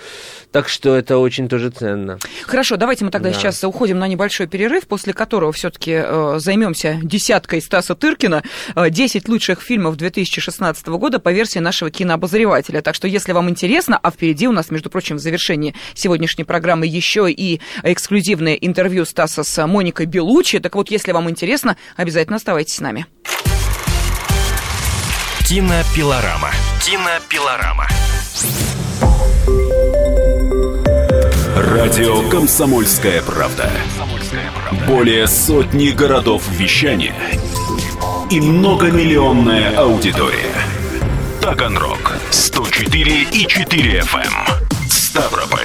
Так 0.51 0.69
что 0.69 0.95
это 0.95 1.17
очень 1.17 1.47
тоже 1.47 1.69
ценно. 1.69 2.17
Хорошо, 2.45 2.77
давайте 2.77 3.05
мы 3.05 3.11
тогда 3.11 3.29
да. 3.29 3.35
сейчас 3.35 3.63
уходим 3.63 3.99
на 3.99 4.07
небольшой 4.07 4.47
перерыв, 4.47 4.87
после 4.87 5.13
которого 5.13 5.51
все-таки 5.51 5.91
э, 5.91 6.35
займемся 6.39 6.99
десяткой 7.03 7.61
Стаса 7.61 7.95
Тыркина. 7.95 8.43
Э, 8.75 8.89
10 8.89 9.27
лучших 9.27 9.61
фильмов 9.61 9.97
2016 9.97 10.87
года 10.87 11.19
по 11.19 11.31
версии 11.31 11.59
нашего 11.59 11.91
кинообозревателя. 11.91 12.81
Так 12.81 12.95
что, 12.95 13.07
если 13.07 13.33
вам 13.33 13.49
интересно, 13.49 13.99
а 14.01 14.11
впереди 14.11 14.47
у 14.47 14.51
нас, 14.51 14.71
между 14.71 14.89
прочим, 14.89 15.17
в 15.17 15.19
завершении 15.19 15.75
сегодняшней 16.15 16.45
программы 16.45 16.87
еще 16.87 17.29
и 17.29 17.59
эксклюзивное 17.83 18.53
интервью 18.53 19.03
Стаса 19.03 19.43
с 19.43 19.67
Моникой 19.67 20.05
Белучи. 20.05 20.59
Так 20.59 20.75
вот, 20.75 20.89
если 20.89 21.11
вам 21.11 21.29
интересно, 21.29 21.75
обязательно 21.97 22.37
оставайтесь 22.37 22.75
с 22.75 22.79
нами. 22.79 23.05
Кинопилорама. 25.45 26.51
Кинопилорама. 26.81 27.87
Радио 31.57 32.29
«Комсомольская 32.29 33.21
правда». 33.21 33.69
Более 34.87 35.27
сотни 35.27 35.89
городов 35.89 36.43
вещания 36.49 37.15
и 38.31 38.39
многомиллионная 38.39 39.75
аудитория. 39.77 40.55
Таганрог 41.41 42.13
104 42.31 43.23
и 43.33 43.47
4 43.47 43.99
FM. 43.99 44.21
Эм. 44.21 44.89
Ставрополь 44.89 45.64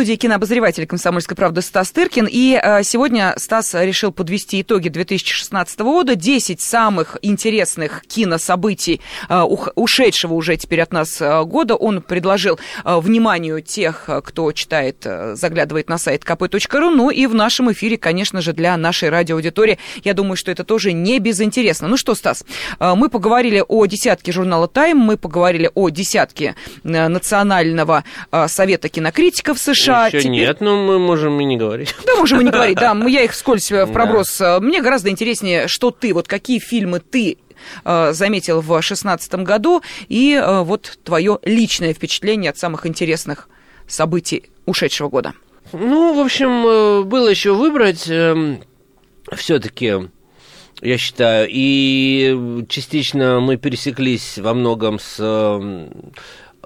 студии 0.00 0.16
кинообозреватель 0.16 0.86
«Комсомольской 0.86 1.36
правды» 1.36 1.60
Стас 1.60 1.90
Тыркин. 1.90 2.26
И 2.30 2.58
э, 2.58 2.82
сегодня 2.84 3.34
Стас 3.36 3.74
решил 3.74 4.12
подвести 4.12 4.62
итоги 4.62 4.88
2016 4.88 5.80
года. 5.80 6.14
10 6.14 6.58
самых 6.58 7.18
интересных 7.20 8.00
кинособытий 8.06 9.02
э, 9.28 9.42
ушедшего 9.74 10.32
уже 10.32 10.56
теперь 10.56 10.80
от 10.80 10.94
нас 10.94 11.20
э, 11.20 11.44
года 11.44 11.74
он 11.74 12.00
предложил 12.00 12.58
вниманию 12.82 13.60
тех, 13.60 14.08
кто 14.24 14.50
читает, 14.52 15.06
заглядывает 15.34 15.90
на 15.90 15.98
сайт 15.98 16.22
kp.ru. 16.24 16.88
Ну 16.88 17.10
и 17.10 17.26
в 17.26 17.34
нашем 17.34 17.70
эфире, 17.70 17.98
конечно 17.98 18.40
же, 18.40 18.54
для 18.54 18.78
нашей 18.78 19.10
радиоаудитории, 19.10 19.78
я 20.02 20.14
думаю, 20.14 20.36
что 20.36 20.50
это 20.50 20.64
тоже 20.64 20.94
не 20.94 21.18
безинтересно. 21.18 21.88
Ну 21.88 21.98
что, 21.98 22.14
Стас, 22.14 22.42
мы 22.78 23.10
поговорили 23.10 23.62
о 23.68 23.84
десятке 23.84 24.32
журнала 24.32 24.66
«Тайм», 24.66 24.96
мы 24.96 25.18
поговорили 25.18 25.70
о 25.74 25.90
десятке 25.90 26.54
Национального 26.84 28.04
совета 28.46 28.88
кинокритиков 28.88 29.58
США, 29.58 29.89
США. 29.89 29.89
Еще 30.06 30.20
теперь... 30.20 30.32
нет, 30.32 30.60
но 30.60 30.76
мы 30.76 30.98
можем 30.98 31.40
и 31.40 31.44
не 31.44 31.56
говорить. 31.56 31.94
Да, 32.06 32.16
можем 32.16 32.40
и 32.40 32.44
не 32.44 32.50
говорить, 32.50 32.78
да. 32.78 32.96
Я 33.08 33.22
их 33.22 33.34
скользь 33.34 33.70
в 33.70 33.86
проброс. 33.86 34.38
Да. 34.38 34.60
Мне 34.60 34.82
гораздо 34.82 35.10
интереснее, 35.10 35.68
что 35.68 35.90
ты, 35.90 36.12
вот 36.14 36.28
какие 36.28 36.58
фильмы 36.58 37.00
ты 37.00 37.38
э, 37.84 38.12
заметил 38.12 38.60
в 38.60 38.66
2016 38.66 39.34
году, 39.36 39.82
и 40.08 40.34
э, 40.34 40.62
вот 40.62 40.98
твое 41.04 41.38
личное 41.44 41.94
впечатление 41.94 42.50
от 42.50 42.58
самых 42.58 42.86
интересных 42.86 43.48
событий 43.86 44.44
ушедшего 44.66 45.08
года. 45.08 45.34
Ну, 45.72 46.14
в 46.14 46.20
общем, 46.20 46.66
э, 46.66 47.02
было 47.02 47.28
еще 47.28 47.54
выбрать 47.54 48.08
эм, 48.08 48.62
все-таки 49.34 50.08
я 50.82 50.98
считаю. 50.98 51.46
И 51.50 52.64
частично 52.68 53.40
мы 53.40 53.56
пересеклись 53.56 54.38
во 54.38 54.54
многом 54.54 54.98
с 54.98 55.16
эм, 55.18 56.12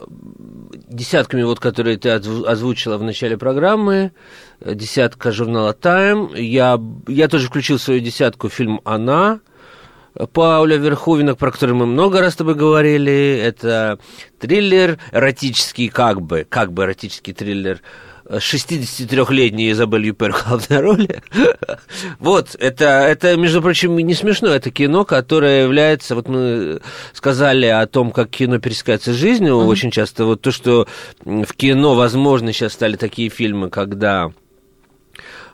десятками, 0.08 1.42
вот, 1.42 1.60
которые 1.60 1.96
ты 1.96 2.10
озвучила 2.10 2.98
в 2.98 3.02
начале 3.02 3.36
программы, 3.36 4.12
десятка 4.64 5.32
журнала 5.32 5.72
Time. 5.72 6.38
Я, 6.40 6.80
я 7.08 7.28
тоже 7.28 7.48
включил 7.48 7.78
в 7.78 7.82
свою 7.82 8.00
десятку 8.00 8.48
фильм 8.48 8.80
«Она», 8.84 9.40
Пауля 10.32 10.76
Верховина, 10.76 11.34
про 11.34 11.50
который 11.50 11.74
мы 11.74 11.86
много 11.86 12.20
раз 12.20 12.34
с 12.34 12.36
тобой 12.36 12.54
говорили. 12.54 13.36
Это 13.42 13.98
триллер 14.38 14.98
эротический, 15.10 15.88
как 15.88 16.22
бы, 16.22 16.46
как 16.48 16.72
бы 16.72 16.84
эротический 16.84 17.32
триллер 17.32 17.80
63-летней 18.28 19.70
Изабель 19.72 20.06
Юпер 20.06 20.32
в 20.32 20.44
главной 20.44 20.80
роли. 20.80 21.22
вот, 22.18 22.56
это, 22.58 22.84
это, 22.84 23.36
между 23.36 23.60
прочим, 23.60 23.96
не 23.96 24.14
смешно, 24.14 24.48
это 24.48 24.70
кино, 24.70 25.04
которое 25.04 25.64
является, 25.64 26.14
вот 26.14 26.28
мы 26.28 26.80
сказали 27.12 27.66
о 27.66 27.86
том, 27.86 28.10
как 28.10 28.30
кино 28.30 28.58
пересекается 28.58 29.12
с 29.12 29.16
жизнью, 29.16 29.54
mm-hmm. 29.54 29.66
очень 29.66 29.90
часто 29.90 30.24
вот 30.24 30.40
то, 30.40 30.50
что 30.50 30.86
в 31.24 31.52
кино, 31.54 31.94
возможно, 31.94 32.52
сейчас 32.52 32.72
стали 32.72 32.96
такие 32.96 33.28
фильмы, 33.28 33.70
когда 33.70 34.32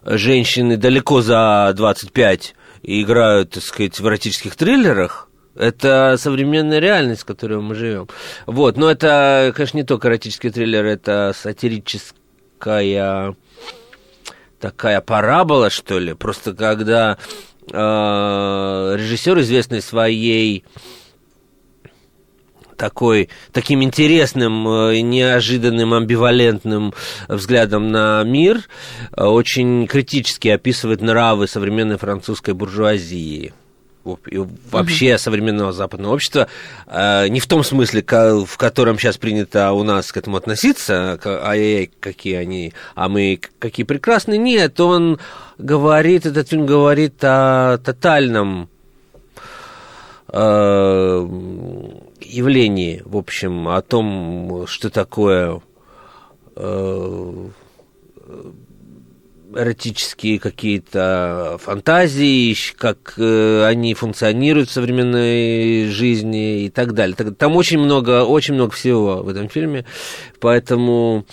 женщины 0.04 0.76
далеко 0.76 1.22
за 1.22 1.72
25 1.76 2.54
и 2.82 3.02
играют, 3.02 3.50
так 3.50 3.62
сказать, 3.62 3.98
в 3.98 4.06
эротических 4.06 4.54
триллерах, 4.56 5.28
это 5.56 6.16
современная 6.16 6.78
реальность, 6.78 7.22
в 7.22 7.26
которой 7.26 7.60
мы 7.60 7.74
живем. 7.74 8.08
Вот, 8.46 8.76
но 8.76 8.90
это, 8.90 9.52
конечно, 9.54 9.76
не 9.76 9.84
только 9.84 10.08
эротический 10.08 10.50
триллер, 10.50 10.84
это 10.84 11.32
сатирический 11.36 12.19
такая 12.60 13.34
такая 14.60 15.00
парабола, 15.00 15.70
что 15.70 15.98
ли, 15.98 16.12
просто 16.12 16.52
когда 16.52 17.16
э, 17.72 17.72
режиссер, 18.98 19.40
известный 19.40 19.80
своей 19.80 20.64
такой, 22.76 23.30
таким 23.52 23.82
интересным, 23.82 24.68
э, 24.68 25.00
неожиданным, 25.00 25.94
амбивалентным 25.94 26.92
взглядом 27.28 27.90
на 27.90 28.22
мир, 28.24 28.68
э, 29.16 29.24
очень 29.24 29.86
критически 29.86 30.48
описывает 30.48 31.00
нравы 31.00 31.46
современной 31.46 31.96
французской 31.96 32.52
буржуазии 32.52 33.54
и 34.26 34.38
вообще 34.70 35.12
угу. 35.12 35.18
современного 35.18 35.72
западного 35.72 36.14
общества, 36.14 36.48
э, 36.86 37.28
не 37.28 37.40
в 37.40 37.46
том 37.46 37.64
смысле, 37.64 38.02
в 38.02 38.56
котором 38.56 38.98
сейчас 38.98 39.16
принято 39.18 39.72
у 39.72 39.82
нас 39.82 40.12
к 40.12 40.16
этому 40.16 40.36
относиться, 40.36 41.18
ай-яй, 41.24 41.90
какие 42.00 42.34
они, 42.34 42.72
а 42.94 43.08
мы 43.08 43.40
какие 43.58 43.84
прекрасные, 43.84 44.38
нет, 44.38 44.80
он 44.80 45.18
говорит, 45.58 46.26
этот 46.26 46.48
фильм 46.48 46.66
говорит 46.66 47.22
о 47.22 47.78
тотальном 47.78 48.68
э, 50.28 51.28
явлении, 52.20 53.02
в 53.04 53.16
общем, 53.16 53.68
о 53.68 53.82
том, 53.82 54.66
что 54.66 54.90
такое 54.90 55.60
э, 56.56 57.48
эротические 59.54 60.38
какие-то 60.38 61.58
фантазии, 61.60 62.56
как 62.76 63.14
э, 63.16 63.64
они 63.64 63.94
функционируют 63.94 64.68
в 64.68 64.72
современной 64.72 65.88
жизни 65.88 66.64
и 66.64 66.70
так 66.70 66.92
далее. 66.94 67.16
Там 67.16 67.56
очень 67.56 67.78
много, 67.78 68.24
очень 68.24 68.54
много 68.54 68.72
всего 68.72 69.22
в 69.22 69.28
этом 69.28 69.48
фильме, 69.48 69.84
поэтому 70.40 71.26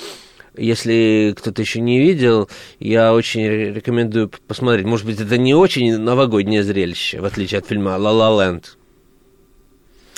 если 0.55 1.35
кто-то 1.37 1.61
еще 1.61 1.79
не 1.79 1.99
видел, 1.99 2.49
я 2.79 3.13
очень 3.13 3.45
рекомендую 3.47 4.29
посмотреть. 4.47 4.85
Может 4.85 5.05
быть, 5.05 5.19
это 5.21 5.37
не 5.37 5.53
очень 5.53 5.97
новогоднее 5.97 6.63
зрелище, 6.63 7.21
в 7.21 7.25
отличие 7.25 7.59
от 7.59 7.67
фильма 7.67 7.97
«Ла 7.97 8.11
Ла 8.11 8.43
Ленд». 8.45 8.77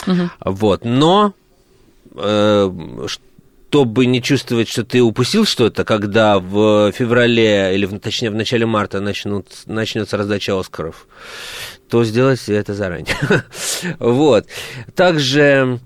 Угу. 0.08 0.30
Вот, 0.46 0.86
но 0.86 1.34
э, 2.16 2.72
чтобы 3.70 4.08
не 4.08 4.20
чувствовать, 4.20 4.68
что 4.68 4.84
ты 4.84 5.00
упустил 5.00 5.46
что-то, 5.46 5.86
когда 5.86 6.40
в 6.40 6.92
феврале, 6.92 7.76
или 7.76 7.86
точнее 8.00 8.32
в 8.32 8.36
начале 8.36 8.66
марта 8.66 9.00
начнут, 9.00 9.46
начнется 9.68 10.18
раздача 10.18 10.60
Оскаров, 10.60 11.06
то 11.88 12.04
сделайте 12.04 12.56
это 12.56 12.74
заранее. 12.74 13.16
вот. 14.00 14.48
Также 14.96 15.80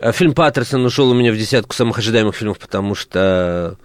э, 0.00 0.12
фильм 0.12 0.32
Паттерсон 0.32 0.86
ушел 0.86 1.10
у 1.10 1.14
меня 1.14 1.30
в 1.30 1.36
десятку 1.36 1.74
самых 1.74 1.98
ожидаемых 1.98 2.34
фильмов, 2.34 2.58
потому 2.58 2.94
что 2.94 3.76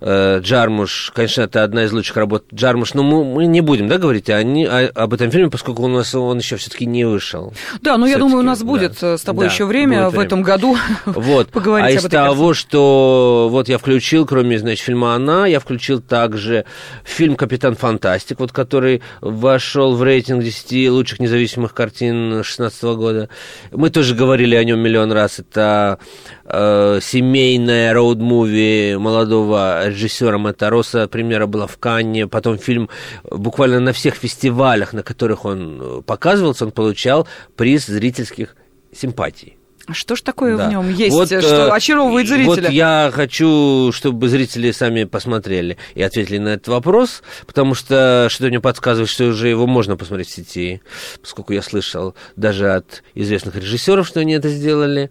Э, 0.00 0.40
Джармуш, 0.40 1.12
конечно, 1.14 1.42
это 1.42 1.62
одна 1.62 1.84
из 1.84 1.92
лучших 1.92 2.16
работ 2.16 2.44
Джармуш, 2.52 2.94
но 2.94 3.02
мы, 3.02 3.24
мы 3.24 3.46
не 3.46 3.60
будем, 3.60 3.88
да, 3.88 3.98
говорить 3.98 4.28
они, 4.30 4.66
о, 4.66 4.88
об 4.94 5.14
этом 5.14 5.30
фильме, 5.30 5.50
поскольку 5.50 5.82
у 5.82 5.88
нас 5.88 6.14
он 6.14 6.38
еще 6.38 6.56
все-таки 6.56 6.86
не 6.86 7.04
вышел. 7.04 7.54
Да, 7.80 7.96
но 7.96 8.06
я 8.06 8.18
думаю, 8.18 8.40
у 8.40 8.42
нас 8.42 8.62
будет 8.62 8.98
да. 9.00 9.16
с 9.16 9.22
тобой 9.22 9.46
да, 9.46 9.52
еще 9.52 9.64
время 9.64 10.08
в 10.08 10.10
время. 10.10 10.26
этом 10.26 10.42
году 10.42 10.76
вот. 11.06 11.48
поговорить 11.52 11.96
а 11.96 11.98
об 11.98 12.04
из 12.04 12.10
того, 12.10 12.54
что 12.54 13.48
вот 13.50 13.68
я 13.68 13.78
включил, 13.78 14.26
кроме, 14.26 14.58
значит, 14.58 14.84
фильма 14.84 15.14
«Она», 15.14 15.46
я 15.46 15.60
включил 15.60 16.00
также 16.00 16.64
фильм 17.04 17.36
«Капитан 17.36 17.74
Фантастик», 17.74 18.40
вот 18.40 18.52
который 18.52 19.02
вошел 19.20 19.96
в 19.96 20.02
рейтинг 20.02 20.42
10 20.42 20.90
лучших 20.90 21.20
независимых 21.20 21.74
картин 21.74 22.30
2016 22.30 22.82
года. 22.96 23.28
Мы 23.72 23.90
тоже 23.90 24.14
говорили 24.14 24.54
о 24.54 24.64
нем 24.64 24.80
миллион 24.80 25.12
раз. 25.12 25.38
Это 25.38 25.98
э, 26.44 27.00
семейное 27.02 27.92
роуд-муви 27.94 28.98
молодого 28.98 29.85
режиссера 29.88 30.38
Матароса. 30.38 31.08
Премьера 31.08 31.46
была 31.46 31.66
в 31.66 31.78
Канне. 31.78 32.26
Потом 32.26 32.58
фильм 32.58 32.88
буквально 33.24 33.80
на 33.80 33.92
всех 33.92 34.14
фестивалях, 34.14 34.92
на 34.92 35.02
которых 35.02 35.44
он 35.44 35.80
э, 35.80 36.02
показывался, 36.02 36.64
он 36.64 36.72
получал 36.72 37.26
приз 37.56 37.86
зрительских 37.86 38.56
симпатий. 38.92 39.56
А 39.86 39.94
что 39.94 40.16
ж 40.16 40.22
такое 40.22 40.56
да. 40.56 40.66
в 40.66 40.70
нем 40.70 40.92
есть, 40.92 41.12
вот, 41.12 41.28
что 41.28 41.38
э, 41.38 41.70
очаровывает 41.70 42.26
зрителя? 42.26 42.62
Вот 42.62 42.70
я 42.70 43.10
хочу, 43.14 43.92
чтобы 43.92 44.28
зрители 44.28 44.72
сами 44.72 45.04
посмотрели 45.04 45.76
и 45.94 46.02
ответили 46.02 46.38
на 46.38 46.48
этот 46.50 46.66
вопрос, 46.66 47.22
потому 47.46 47.74
что 47.74 48.26
что-то 48.28 48.48
мне 48.48 48.58
подсказывает, 48.58 49.08
что 49.08 49.26
уже 49.26 49.48
его 49.48 49.68
можно 49.68 49.96
посмотреть 49.96 50.28
в 50.28 50.34
сети, 50.34 50.82
поскольку 51.20 51.52
я 51.52 51.62
слышал 51.62 52.16
даже 52.34 52.72
от 52.72 53.04
известных 53.14 53.54
режиссеров, 53.54 54.08
что 54.08 54.18
они 54.18 54.32
это 54.32 54.48
сделали. 54.48 55.10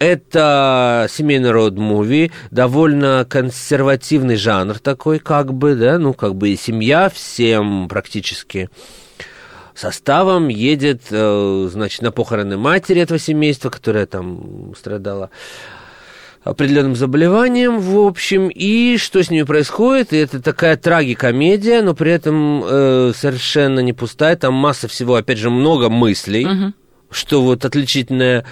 Это 0.00 1.06
семейный 1.10 1.50
род-муви, 1.50 2.32
довольно 2.50 3.26
консервативный 3.28 4.36
жанр 4.36 4.78
такой, 4.78 5.18
как 5.18 5.52
бы, 5.52 5.74
да, 5.74 5.98
ну, 5.98 6.14
как 6.14 6.36
бы 6.36 6.48
и 6.48 6.56
семья 6.56 7.10
всем 7.10 7.86
практически. 7.86 8.70
составом 9.74 10.48
едет, 10.48 11.02
э, 11.10 11.68
значит, 11.70 12.00
на 12.02 12.12
похороны 12.12 12.56
матери 12.56 13.00
этого 13.02 13.18
семейства, 13.20 13.68
которая 13.70 14.06
там 14.06 14.74
страдала 14.76 15.28
определенным 16.44 16.96
заболеванием, 16.96 17.78
в 17.78 17.98
общем, 17.98 18.48
и 18.48 18.96
что 18.96 19.22
с 19.22 19.30
ними 19.30 19.42
происходит, 19.44 20.12
и 20.14 20.16
это 20.16 20.40
такая 20.42 20.76
трагикомедия, 20.78 21.82
но 21.82 21.94
при 21.94 22.12
этом 22.12 22.62
э, 22.64 23.12
совершенно 23.14 23.80
не 23.80 23.92
пустая, 23.92 24.36
там 24.36 24.54
масса 24.54 24.88
всего, 24.88 25.14
опять 25.16 25.38
же, 25.38 25.50
много 25.50 25.88
мыслей, 25.90 26.46
Мгм. 26.46 26.74
что 27.10 27.42
вот 27.42 27.64
отличительная 27.66 28.44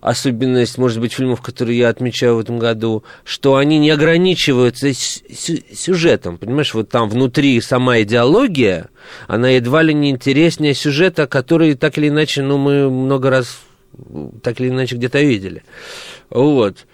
особенность, 0.00 0.78
может 0.78 1.00
быть, 1.00 1.12
фильмов, 1.12 1.40
которые 1.42 1.78
я 1.78 1.88
отмечаю 1.88 2.36
в 2.36 2.40
этом 2.40 2.58
году, 2.58 3.04
что 3.24 3.56
они 3.56 3.78
не 3.78 3.90
ограничиваются 3.90 4.92
сюжетом, 4.92 6.38
понимаешь, 6.38 6.74
вот 6.74 6.88
там 6.88 7.08
внутри 7.08 7.60
сама 7.60 8.00
идеология, 8.02 8.88
она 9.26 9.48
едва 9.50 9.82
ли 9.82 9.94
не 9.94 10.10
интереснее 10.10 10.74
сюжета, 10.74 11.26
который 11.26 11.74
так 11.74 11.98
или 11.98 12.08
иначе, 12.08 12.42
ну, 12.42 12.58
мы 12.58 12.90
много 12.90 13.30
раз 13.30 13.60
так 14.42 14.60
или 14.60 14.68
иначе 14.68 14.96
где-то 14.96 15.20
видели. 15.20 15.62
Вот. 16.30 16.86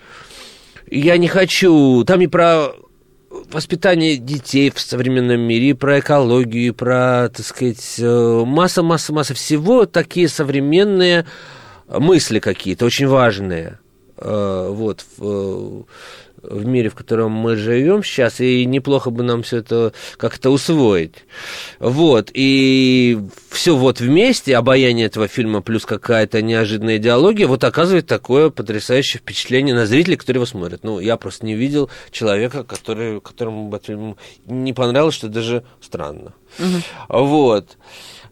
Я 0.90 1.16
не 1.16 1.28
хочу... 1.28 2.04
Там 2.04 2.20
и 2.20 2.26
про 2.26 2.68
воспитание 3.50 4.16
детей 4.16 4.70
в 4.70 4.80
современном 4.80 5.40
мире, 5.40 5.70
и 5.70 5.74
про 5.74 5.98
экологию, 5.98 6.68
и 6.68 6.70
про, 6.70 7.28
так 7.34 7.44
сказать, 7.44 7.96
масса-масса-масса 7.98 9.34
всего, 9.34 9.86
такие 9.86 10.28
современные 10.28 11.26
мысли 11.88 12.38
какие-то, 12.38 12.84
очень 12.84 13.06
важные, 13.06 13.78
э, 14.16 14.68
вот, 14.70 15.04
в, 15.16 15.84
в 16.42 16.66
мире, 16.66 16.88
в 16.90 16.94
котором 16.94 17.32
мы 17.32 17.56
живем 17.56 18.02
сейчас, 18.02 18.40
и 18.40 18.64
неплохо 18.66 19.10
бы 19.10 19.22
нам 19.22 19.42
все 19.42 19.58
это 19.58 19.92
как-то 20.16 20.50
усвоить. 20.50 21.24
Вот, 21.78 22.30
и 22.34 23.18
все 23.50 23.76
вот 23.76 24.00
вместе, 24.00 24.56
обаяние 24.56 25.06
этого 25.06 25.28
фильма 25.28 25.62
плюс 25.62 25.86
какая-то 25.86 26.42
неожиданная 26.42 26.98
идеология, 26.98 27.46
вот 27.46 27.64
оказывает 27.64 28.06
такое 28.06 28.50
потрясающее 28.50 29.20
впечатление 29.20 29.74
на 29.74 29.86
зрителей, 29.86 30.16
которые 30.16 30.38
его 30.38 30.46
смотрят. 30.46 30.84
Ну, 30.84 31.00
я 31.00 31.16
просто 31.16 31.46
не 31.46 31.54
видел 31.54 31.90
человека, 32.10 32.64
который, 32.64 33.20
которому 33.20 33.68
этот 33.74 33.86
фильм 33.86 34.16
не 34.46 34.72
понравилось, 34.72 35.14
что 35.14 35.28
даже 35.28 35.64
странно. 35.80 36.34
Вот. 37.08 37.76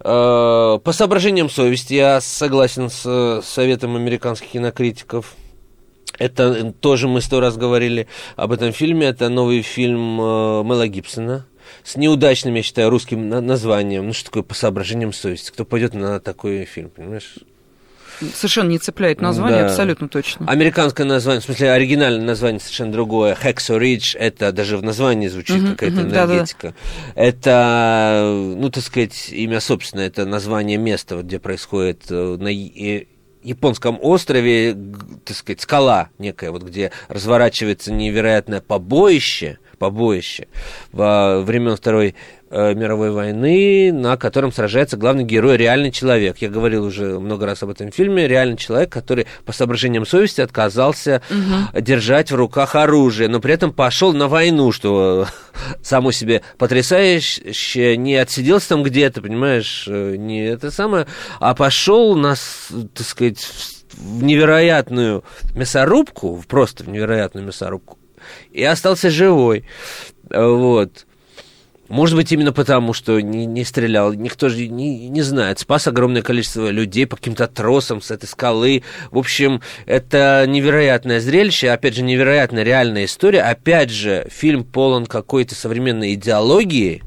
Э, 0.04 0.78
По 0.82 0.92
соображениям 0.92 1.48
совести 1.48 1.94
я 1.94 2.20
согласен 2.20 2.90
с 2.90 3.02
э, 3.04 3.40
советом 3.44 3.96
американских 3.96 4.48
кинокритиков. 4.48 5.34
Это 6.18 6.72
тоже 6.72 7.08
мы 7.08 7.20
сто 7.20 7.40
раз 7.40 7.56
говорили 7.56 8.06
об 8.36 8.52
этом 8.52 8.72
фильме. 8.72 9.06
Это 9.06 9.28
новый 9.28 9.62
фильм 9.62 10.20
э, 10.20 10.62
Мэла 10.62 10.88
Гибсона 10.88 11.46
с 11.84 11.96
неудачным, 11.96 12.54
я 12.54 12.62
считаю, 12.62 12.90
русским 12.90 13.28
на- 13.28 13.40
названием. 13.40 14.06
Ну, 14.06 14.12
что 14.12 14.26
такое 14.26 14.42
по 14.42 14.54
соображениям 14.54 15.12
совести? 15.12 15.50
Кто 15.50 15.64
пойдет 15.64 15.94
на 15.94 16.20
такой 16.20 16.64
фильм, 16.64 16.90
понимаешь? 16.90 17.36
Совершенно 18.34 18.68
не 18.68 18.78
цепляет 18.78 19.20
название, 19.20 19.60
Да. 19.62 19.66
абсолютно 19.66 20.08
точно. 20.08 20.46
Американское 20.48 21.06
название, 21.06 21.40
в 21.40 21.44
смысле, 21.44 21.72
оригинальное 21.72 22.24
название 22.24 22.60
совершенно 22.60 22.92
другое. 22.92 23.36
Hexo 23.40 23.78
Ridge, 23.78 24.16
это 24.18 24.52
даже 24.52 24.76
в 24.76 24.82
названии 24.82 25.28
звучит 25.28 25.56
Мгм, 25.56 25.70
какая-то 25.72 26.02
да-да-да. 26.04 26.34
энергетика. 26.34 26.74
Это, 27.14 28.22
ну, 28.56 28.70
так 28.70 28.82
сказать, 28.84 29.28
имя 29.30 29.60
собственное, 29.60 30.06
это 30.06 30.26
название 30.26 30.76
места, 30.78 31.16
вот 31.16 31.24
где 31.26 31.38
происходит 31.38 32.02
э, 32.10 32.36
на 32.38 32.48
я- 32.48 33.04
японском 33.42 33.98
острове, 34.00 34.76
так 35.24 35.36
сказать, 35.36 35.60
скала 35.60 36.10
некая, 36.18 36.50
вот 36.52 36.62
где 36.62 36.92
разворачивается 37.08 37.92
невероятное 37.92 38.60
побоище, 38.60 39.58
побоище 39.82 40.46
во 40.92 41.40
времен 41.40 41.74
Второй 41.74 42.14
э, 42.50 42.72
мировой 42.74 43.10
войны, 43.10 43.90
на 43.92 44.16
котором 44.16 44.52
сражается 44.52 44.96
главный 44.96 45.24
герой, 45.24 45.56
реальный 45.56 45.90
человек. 45.90 46.38
Я 46.38 46.50
говорил 46.50 46.84
уже 46.84 47.18
много 47.18 47.46
раз 47.46 47.64
об 47.64 47.70
этом 47.70 47.90
фильме. 47.90 48.28
Реальный 48.28 48.56
человек, 48.56 48.92
который 48.92 49.26
по 49.44 49.50
соображениям 49.50 50.06
совести 50.06 50.40
отказался 50.40 51.20
держать 51.74 52.30
в 52.30 52.36
руках 52.36 52.76
оружие, 52.76 53.28
но 53.28 53.40
при 53.40 53.54
этом 53.54 53.72
пошел 53.72 54.12
на 54.12 54.28
войну, 54.28 54.70
что 54.70 55.26
само 55.82 56.12
себе 56.12 56.42
потрясающе, 56.58 57.96
не 57.96 58.14
отсиделся 58.14 58.68
там 58.68 58.84
где-то, 58.84 59.20
понимаешь, 59.20 59.86
э, 59.88 60.14
не 60.16 60.44
это 60.44 60.70
самое, 60.70 61.08
а 61.40 61.56
пошел 61.56 62.14
на, 62.14 62.36
так 62.94 63.04
сказать, 63.04 63.44
в 63.96 64.22
невероятную 64.22 65.24
мясорубку, 65.56 66.40
просто 66.46 66.84
в 66.84 66.88
невероятную 66.88 67.44
мясорубку, 67.44 67.98
и 68.50 68.62
остался 68.64 69.10
живой. 69.10 69.64
Вот. 70.30 71.06
Может 71.92 72.16
быть, 72.16 72.32
именно 72.32 72.54
потому, 72.54 72.94
что 72.94 73.20
не, 73.20 73.44
не 73.44 73.64
стрелял. 73.64 74.14
Никто 74.14 74.48
же 74.48 74.66
не, 74.66 75.10
не 75.10 75.20
знает. 75.20 75.58
Спас 75.58 75.86
огромное 75.86 76.22
количество 76.22 76.70
людей 76.70 77.06
по 77.06 77.16
каким-то 77.16 77.48
тросам 77.48 78.00
с 78.00 78.10
этой 78.10 78.24
скалы. 78.24 78.82
В 79.10 79.18
общем, 79.18 79.60
это 79.84 80.46
невероятное 80.48 81.20
зрелище. 81.20 81.68
Опять 81.68 81.96
же, 81.96 82.02
невероятная 82.02 82.62
реальная 82.62 83.04
история. 83.04 83.42
Опять 83.42 83.90
же, 83.90 84.26
фильм 84.30 84.64
полон 84.64 85.04
какой-то 85.04 85.54
современной 85.54 86.14
идеологии. 86.14 87.02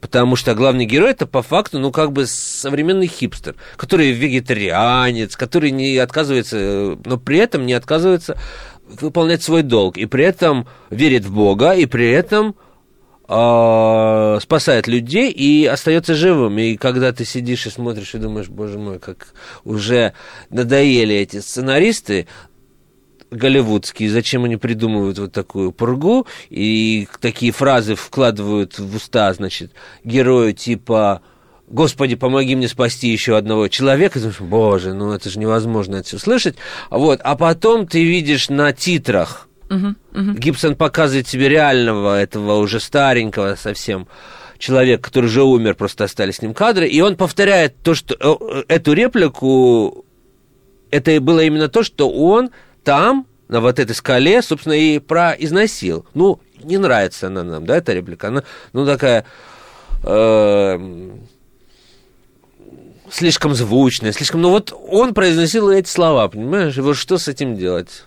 Потому 0.00 0.34
что 0.34 0.54
главный 0.54 0.86
герой 0.86 1.10
это 1.10 1.26
по 1.26 1.42
факту, 1.42 1.78
ну, 1.78 1.92
как 1.92 2.12
бы 2.12 2.26
современный 2.26 3.06
хипстер, 3.06 3.54
который 3.76 4.12
вегетарианец, 4.12 5.36
который 5.36 5.70
не 5.70 5.96
отказывается, 5.98 6.56
э, 6.58 6.96
но 7.04 7.18
при 7.18 7.38
этом 7.38 7.66
не 7.66 7.74
отказывается 7.74 8.38
выполнять 9.00 9.42
свой 9.42 9.62
долг. 9.62 9.96
И 9.96 10.06
при 10.06 10.24
этом 10.24 10.66
верит 10.90 11.24
в 11.24 11.34
Бога, 11.34 11.72
и 11.72 11.86
при 11.86 12.10
этом 12.10 12.56
а, 13.28 14.38
спасает 14.40 14.88
людей 14.88 15.30
и 15.30 15.66
остается 15.66 16.14
живым. 16.14 16.58
И 16.58 16.76
когда 16.76 17.12
ты 17.12 17.24
сидишь 17.24 17.66
и 17.66 17.70
смотришь 17.70 18.14
и 18.14 18.18
думаешь, 18.18 18.48
боже 18.48 18.78
мой, 18.78 18.98
как 18.98 19.34
уже 19.64 20.14
надоели 20.50 21.14
эти 21.14 21.40
сценаристы, 21.40 22.26
голливудские, 23.30 24.10
зачем 24.10 24.44
они 24.44 24.56
придумывают 24.56 25.18
вот 25.18 25.32
такую 25.32 25.70
пургу 25.70 26.26
и 26.48 27.06
такие 27.20 27.52
фразы 27.52 27.94
вкладывают 27.94 28.78
в 28.78 28.96
уста, 28.96 29.32
значит, 29.32 29.72
герою 30.02 30.52
типа 30.52 31.22
Господи, 31.70 32.16
помоги 32.16 32.56
мне 32.56 32.66
спасти 32.66 33.08
еще 33.08 33.36
одного 33.36 33.68
человека. 33.68 34.18
И 34.18 34.22
думаешь, 34.22 34.40
боже, 34.40 34.92
ну 34.92 35.12
это 35.12 35.30
же 35.30 35.38
невозможно 35.38 35.96
это 35.96 36.08
все 36.08 36.18
слышать. 36.18 36.56
Вот, 36.90 37.20
а 37.22 37.36
потом 37.36 37.86
ты 37.86 38.04
видишь 38.04 38.48
на 38.48 38.72
титрах, 38.72 39.48
Гибсон 40.34 40.74
показывает 40.74 41.28
тебе 41.28 41.48
реального, 41.48 42.20
этого 42.20 42.56
уже 42.56 42.80
старенького 42.80 43.54
совсем 43.54 44.08
человека, 44.58 45.04
который 45.04 45.26
уже 45.26 45.44
умер, 45.44 45.76
просто 45.76 46.04
остались 46.04 46.36
с 46.36 46.42
ним 46.42 46.54
кадры, 46.54 46.88
и 46.88 47.00
он 47.00 47.14
повторяет 47.14 47.76
то, 47.84 47.94
что 47.94 48.16
э, 48.18 48.64
эту 48.66 48.92
реплику, 48.92 50.04
это 50.90 51.20
было 51.20 51.38
именно 51.38 51.68
то, 51.68 51.84
что 51.84 52.10
он 52.10 52.50
там, 52.82 53.28
на 53.46 53.60
вот 53.60 53.78
этой 53.78 53.94
скале, 53.94 54.42
собственно, 54.42 54.72
и 54.74 54.98
произносил. 54.98 56.04
Ну, 56.14 56.40
не 56.64 56.78
нравится 56.78 57.28
она 57.28 57.44
нам, 57.44 57.64
да, 57.64 57.76
эта 57.76 57.92
реплика. 57.92 58.26
Она, 58.26 58.42
ну, 58.72 58.84
такая... 58.84 59.24
э, 60.02 61.10
слишком 63.10 63.54
звучная, 63.54 64.12
слишком... 64.12 64.40
Ну, 64.40 64.50
вот 64.50 64.72
он 64.88 65.14
произносил 65.14 65.70
эти 65.70 65.88
слова, 65.88 66.28
понимаешь? 66.28 66.76
И 66.76 66.80
вот 66.80 66.96
что 66.96 67.18
с 67.18 67.28
этим 67.28 67.56
делать? 67.56 68.04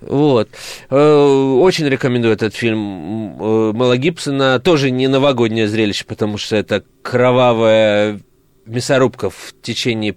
Вот. 0.00 0.48
Э, 0.90 0.96
Очень 0.96 1.88
рекомендую 1.88 2.34
этот 2.34 2.54
фильм 2.54 3.36
э, 3.40 3.72
Мэла 3.72 3.96
Гибсона. 3.96 4.58
Тоже 4.58 4.90
не 4.90 5.06
новогоднее 5.08 5.68
зрелище, 5.68 6.04
потому 6.04 6.38
что 6.38 6.56
это 6.56 6.84
кровавая 7.02 8.20
мясорубка 8.66 9.30
в 9.30 9.54
течение 9.62 10.16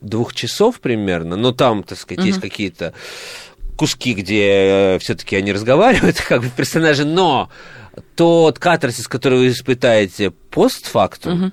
двух 0.00 0.34
часов 0.34 0.80
примерно. 0.80 1.36
Но 1.36 1.52
там, 1.52 1.82
так 1.82 1.98
сказать, 1.98 2.24
есть 2.24 2.40
какие-то 2.40 2.92
куски, 3.76 4.14
где 4.14 4.98
все-таки 5.00 5.36
они 5.36 5.52
разговаривают, 5.52 6.20
как 6.28 6.42
бы 6.42 6.48
персонажи, 6.48 7.04
но 7.04 7.50
тот 8.14 8.58
катарсис, 8.58 9.08
который 9.08 9.38
вы 9.38 9.48
испытаете 9.48 10.30
постфактум, 10.30 11.52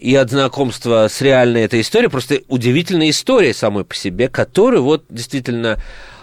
и 0.00 0.14
от 0.14 0.30
знакомства 0.30 1.06
с 1.08 1.20
реальной 1.20 1.62
этой 1.62 1.82
историей, 1.82 2.08
просто 2.08 2.40
удивительная 2.48 3.10
история 3.10 3.52
самой 3.52 3.84
по 3.84 3.94
себе, 3.94 4.28
которую 4.28 4.82
вот 4.82 5.04
действительно 5.10 5.78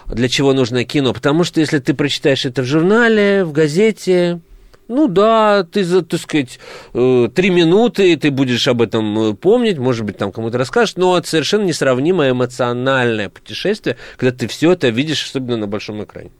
для 0.06 0.28
чего 0.28 0.52
нужно 0.52 0.84
кино. 0.84 1.12
Потому 1.12 1.44
что 1.44 1.60
если 1.60 1.78
ты 1.78 1.94
прочитаешь 1.94 2.44
это 2.44 2.62
в 2.62 2.66
журнале, 2.66 3.44
в 3.44 3.52
газете, 3.52 4.40
ну 4.88 5.06
да, 5.06 5.64
ты, 5.64 5.84
за, 5.84 6.02
так 6.02 6.20
сказать, 6.20 6.58
э, 6.94 7.28
три 7.34 7.50
минуты, 7.50 8.16
ты 8.16 8.30
будешь 8.30 8.66
об 8.66 8.82
этом 8.82 9.18
э, 9.18 9.34
помнить, 9.34 9.78
может 9.78 10.04
быть, 10.04 10.16
там 10.16 10.32
кому-то 10.32 10.58
расскажешь, 10.58 10.96
но 10.96 11.16
это 11.16 11.28
совершенно 11.28 11.64
несравнимое 11.64 12.32
эмоциональное 12.32 13.28
путешествие, 13.28 13.96
когда 14.16 14.36
ты 14.36 14.48
все 14.48 14.72
это 14.72 14.88
видишь, 14.88 15.24
особенно 15.24 15.58
на 15.58 15.66
большом 15.66 16.02
экране. 16.02 16.30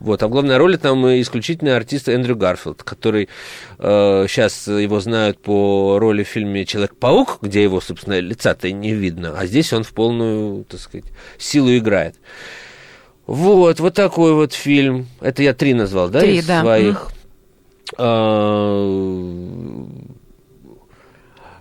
Вот, 0.00 0.22
а 0.22 0.28
в 0.28 0.30
главной 0.30 0.56
роли 0.56 0.76
там 0.76 1.06
исключительный 1.20 1.76
артист 1.76 2.08
Эндрю 2.08 2.36
Гарфилд, 2.36 2.82
который 2.82 3.28
э, 3.78 4.26
сейчас 4.28 4.66
его 4.66 5.00
знают 5.00 5.40
по 5.40 5.98
роли 5.98 6.24
в 6.24 6.28
фильме 6.28 6.64
Человек-паук, 6.64 7.38
где 7.42 7.62
его, 7.62 7.80
собственно, 7.80 8.18
лица-то 8.20 8.70
не 8.70 8.94
видно, 8.94 9.34
а 9.36 9.46
здесь 9.46 9.72
он 9.72 9.84
в 9.84 9.92
полную, 9.92 10.64
так 10.64 10.80
сказать, 10.80 11.06
силу 11.38 11.76
играет. 11.76 12.16
Вот, 13.26 13.80
вот 13.80 13.94
такой 13.94 14.34
вот 14.34 14.52
фильм. 14.52 15.06
Это 15.20 15.42
я 15.42 15.54
три 15.54 15.74
назвал, 15.74 16.08
да, 16.08 16.20
Три, 16.20 16.38
из 16.38 16.46
да. 16.46 16.60
своих. 16.60 17.08
А, 17.96 19.86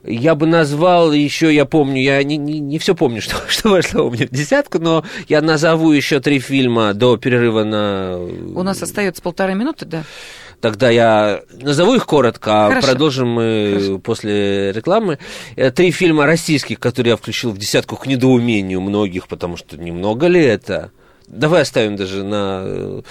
я 0.04 0.36
бы 0.36 0.48
назвал 0.48 1.12
еще, 1.12 1.54
я 1.54 1.66
помню, 1.66 2.02
я 2.02 2.24
не, 2.24 2.38
не, 2.38 2.60
не 2.60 2.80
все 2.80 2.96
помню, 2.96 3.22
что, 3.22 3.36
что 3.48 3.70
вошло 3.70 4.08
у 4.08 4.12
меня 4.12 4.28
в 4.28 4.32
десятку, 4.32 4.80
но 4.80 5.06
я 5.28 5.42
назову 5.42 5.92
еще 5.92 6.20
три 6.20 6.40
фильма 6.40 6.94
до 6.94 7.18
перерыва 7.18 7.64
на... 7.64 8.18
У 8.18 8.64
нас 8.64 8.82
остается 8.82 9.22
полторы 9.22 9.54
минуты, 9.56 9.86
да? 9.86 10.04
Тогда 10.60 10.92
я 10.92 11.42
назову 11.60 11.96
их 11.96 12.06
коротко, 12.06 12.66
а 12.66 12.70
Хорошо. 12.70 12.88
продолжим 12.88 13.30
мы 13.30 13.72
Хорошо. 13.74 13.98
после 13.98 14.72
рекламы. 14.72 15.18
Э, 15.56 15.72
Три 15.72 15.90
фильма 15.90 16.28
российских, 16.28 16.80
которые 16.80 17.12
я 17.12 17.18
включил 17.18 17.52
в 17.52 17.58
десятку 17.58 17.96
к 17.96 18.06
недоумению 18.06 18.80
многих, 18.80 19.28
потому 19.28 19.58
что 19.58 19.76
немного 19.78 20.28
ли 20.28 20.40
это? 20.40 20.92
Давай 21.28 21.64
оставим 21.64 21.96
даже 21.96 22.24
на... 22.24 23.02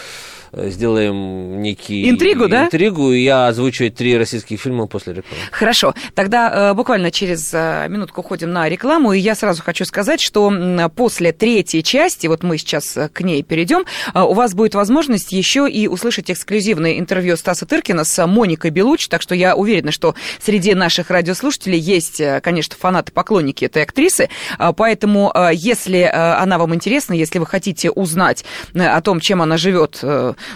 э, 0.52 0.70
Сделаем 0.70 1.62
некий... 1.62 2.08
Интригу, 2.08 2.48
да? 2.48 2.66
Интригу, 2.66 3.12
и 3.12 3.22
я 3.22 3.48
озвучу 3.48 3.84
эти 3.84 3.94
три 3.94 4.16
российских 4.16 4.60
фильма 4.60 4.86
после 4.86 5.14
рекламы. 5.14 5.42
Хорошо, 5.50 5.94
тогда 6.14 6.70
э, 6.70 6.74
буквально 6.74 7.10
через 7.10 7.52
э, 7.52 7.86
минутку 7.88 8.20
уходим 8.20 8.52
на 8.52 8.68
рекламу, 8.68 9.12
и 9.12 9.18
я 9.18 9.34
сразу 9.34 9.62
хочу 9.62 9.84
сказать, 9.84 10.20
что 10.20 10.52
после 10.94 11.32
третьей 11.32 11.82
части, 11.82 12.26
вот 12.26 12.42
мы 12.42 12.58
сейчас 12.58 12.96
к 13.12 13.20
ней 13.20 13.42
перейдем, 13.42 13.84
у 14.14 14.34
вас 14.34 14.54
будет 14.54 14.74
возможность 14.74 15.32
еще 15.32 15.68
и 15.68 15.86
услышать 15.86 16.30
эксклюзивное 16.30 16.98
интервью 16.98 17.36
Стаса 17.36 17.66
Тыркина 17.66 18.04
с 18.04 18.26
Моникой 18.26 18.70
Белуч, 18.70 19.08
так 19.08 19.22
что 19.22 19.34
я 19.34 19.56
уверена, 19.56 19.92
что 19.92 20.14
среди 20.40 20.74
наших 20.74 21.10
радиослушателей 21.10 21.78
есть, 21.78 22.20
конечно, 22.42 22.76
фанаты-поклонники 22.78 23.64
этой 23.64 23.82
актрисы, 23.82 24.28
поэтому 24.76 25.32
если 25.52 26.02
она 26.02 26.58
вам 26.58 26.74
интересна, 26.74 27.14
если 27.14 27.38
вы 27.38 27.46
хотите 27.46 27.90
узнать 27.90 28.44
о 28.74 29.00
том, 29.00 29.20
чем 29.20 29.42
она 29.42 29.56
живет, 29.56 30.02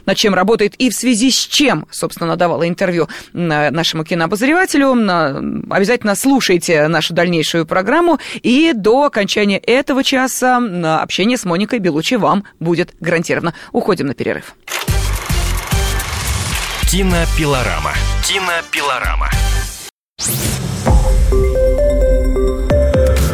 над 0.06 0.16
чем 0.16 0.34
работает 0.34 0.74
и 0.76 0.90
в 0.90 0.94
связи 0.94 1.30
с 1.30 1.36
чем, 1.38 1.86
собственно, 1.90 2.36
давала 2.36 2.68
интервью 2.68 3.08
м, 3.32 3.48
нашему 3.48 4.04
кинообозревателю, 4.04 4.92
м, 4.92 5.66
обязательно 5.70 6.14
слушайте 6.14 6.88
нашу 6.88 7.14
дальнейшую 7.14 7.66
программу, 7.66 8.18
и 8.42 8.72
до 8.74 9.04
окончания 9.04 9.58
этого 9.58 10.04
часа 10.04 10.56
м, 10.56 10.84
общение 10.84 11.38
с 11.38 11.44
Моникой 11.44 11.78
Белучи 11.78 12.16
вам 12.16 12.44
будет 12.60 12.94
гарантировано. 13.00 13.54
Уходим 13.72 14.06
на 14.06 14.14
перерыв. 14.14 14.54
Кинопилорама. 16.90 17.92
Кинопилорама. 18.26 19.28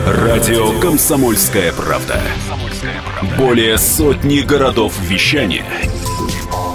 Радио 0.07 0.81
«Комсомольская 0.81 1.73
правда». 1.73 2.21
Более 3.37 3.77
сотни 3.79 4.41
городов 4.41 4.95
вещания 5.03 5.65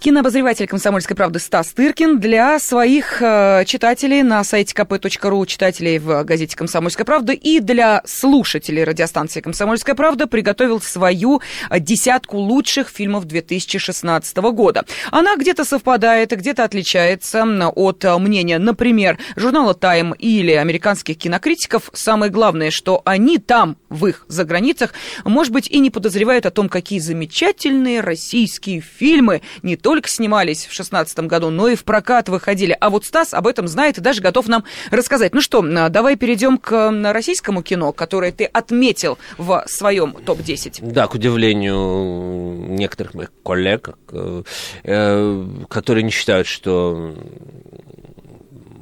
Кинообозреватель 0.00 0.66
«Комсомольской 0.66 1.14
правды» 1.14 1.40
Стас 1.40 1.74
Тыркин 1.74 2.20
для 2.20 2.58
своих 2.58 3.20
э, 3.20 3.64
читателей 3.66 4.22
на 4.22 4.42
сайте 4.44 4.72
kp.ru, 4.74 5.44
читателей 5.44 5.98
в 5.98 6.24
газете 6.24 6.56
«Комсомольская 6.56 7.04
правда» 7.04 7.34
и 7.34 7.60
для 7.60 8.00
слушателей 8.06 8.84
радиостанции 8.84 9.42
«Комсомольская 9.42 9.94
правда» 9.94 10.26
приготовил 10.26 10.80
свою 10.80 11.42
десятку 11.70 12.38
лучших 12.38 12.88
фильмов 12.88 13.26
2016 13.26 14.38
года. 14.38 14.86
Она 15.10 15.36
где-то 15.36 15.66
совпадает, 15.66 16.30
где-то 16.30 16.64
отличается 16.64 17.44
от 17.44 18.04
мнения, 18.18 18.58
например, 18.58 19.18
журнала 19.36 19.74
«Тайм» 19.74 20.12
или 20.12 20.52
американских 20.52 21.18
кинокритиков. 21.18 21.90
Самое 21.92 22.32
главное, 22.32 22.70
что 22.70 23.02
они 23.04 23.36
там, 23.36 23.76
в 23.90 24.06
их 24.06 24.24
заграницах, 24.28 24.94
может 25.26 25.52
быть, 25.52 25.68
и 25.68 25.78
не 25.78 25.90
подозревают 25.90 26.46
о 26.46 26.50
том, 26.50 26.70
какие 26.70 27.00
замечательные 27.00 28.00
российские 28.00 28.80
фильмы 28.80 29.42
не 29.62 29.76
только 29.90 30.08
снимались 30.08 30.58
в 30.58 30.68
2016 30.68 31.18
году, 31.26 31.50
но 31.50 31.66
и 31.66 31.74
в 31.74 31.82
прокат 31.82 32.28
выходили. 32.28 32.76
А 32.80 32.90
вот 32.90 33.04
Стас 33.04 33.34
об 33.34 33.48
этом 33.48 33.66
знает 33.66 33.98
и 33.98 34.00
даже 34.00 34.22
готов 34.22 34.46
нам 34.46 34.62
рассказать. 34.92 35.34
Ну 35.34 35.40
что, 35.40 35.64
а, 35.64 35.88
давай 35.88 36.14
перейдем 36.14 36.58
к 36.58 36.92
российскому 37.12 37.64
кино, 37.64 37.90
которое 37.90 38.30
ты 38.30 38.44
отметил 38.44 39.18
в 39.36 39.64
своем 39.66 40.12
топ-10. 40.12 40.92
Да, 40.92 41.08
к 41.08 41.14
удивлению 41.14 42.68
некоторых 42.68 43.14
моих 43.14 43.32
коллег, 43.42 43.96
э, 44.12 44.44
э, 44.84 45.46
которые 45.68 46.04
не 46.04 46.12
считают, 46.12 46.46
что 46.46 47.16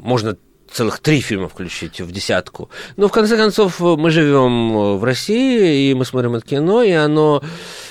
можно 0.03 0.37
целых 0.71 0.99
три 0.99 1.23
фильма 1.23 1.49
включить 1.49 2.03
в 2.03 2.13
десятку. 2.13 2.69
Но 2.99 3.09
в 3.09 3.13
конце 3.13 3.39
концов 3.39 3.81
мы 3.81 4.11
живем 4.11 4.99
в 4.99 5.05
России, 5.05 5.91
и 5.91 5.95
мы 5.95 6.05
смотрим 6.05 6.35
это 6.35 6.47
кино, 6.47 6.83
и 6.83 6.93
оно 6.93 7.43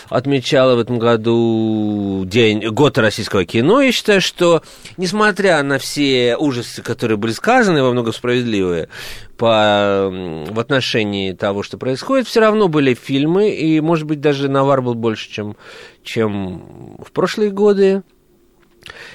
отмечало 0.09 0.75
в 0.75 0.79
этом 0.79 0.99
году 0.99 2.23
день, 2.25 2.67
год 2.69 2.97
российского 2.97 3.45
кино. 3.45 3.81
Я 3.81 3.91
считаю, 3.91 4.21
что 4.21 4.63
несмотря 4.97 5.61
на 5.63 5.79
все 5.79 6.37
ужасы, 6.37 6.81
которые 6.81 7.17
были 7.17 7.31
сказаны, 7.31 7.83
во 7.83 7.91
многом 7.91 8.13
справедливые, 8.13 8.89
по, 9.37 10.09
в 10.49 10.59
отношении 10.59 11.31
того, 11.31 11.63
что 11.63 11.77
происходит, 11.77 12.27
все 12.27 12.39
равно 12.39 12.67
были 12.67 12.93
фильмы, 12.93 13.51
и, 13.51 13.79
может 13.81 14.05
быть, 14.05 14.19
даже 14.19 14.49
навар 14.49 14.81
был 14.81 14.95
больше, 14.95 15.29
чем, 15.29 15.55
чем 16.03 16.97
в 17.05 17.11
прошлые 17.11 17.51
годы 17.51 18.03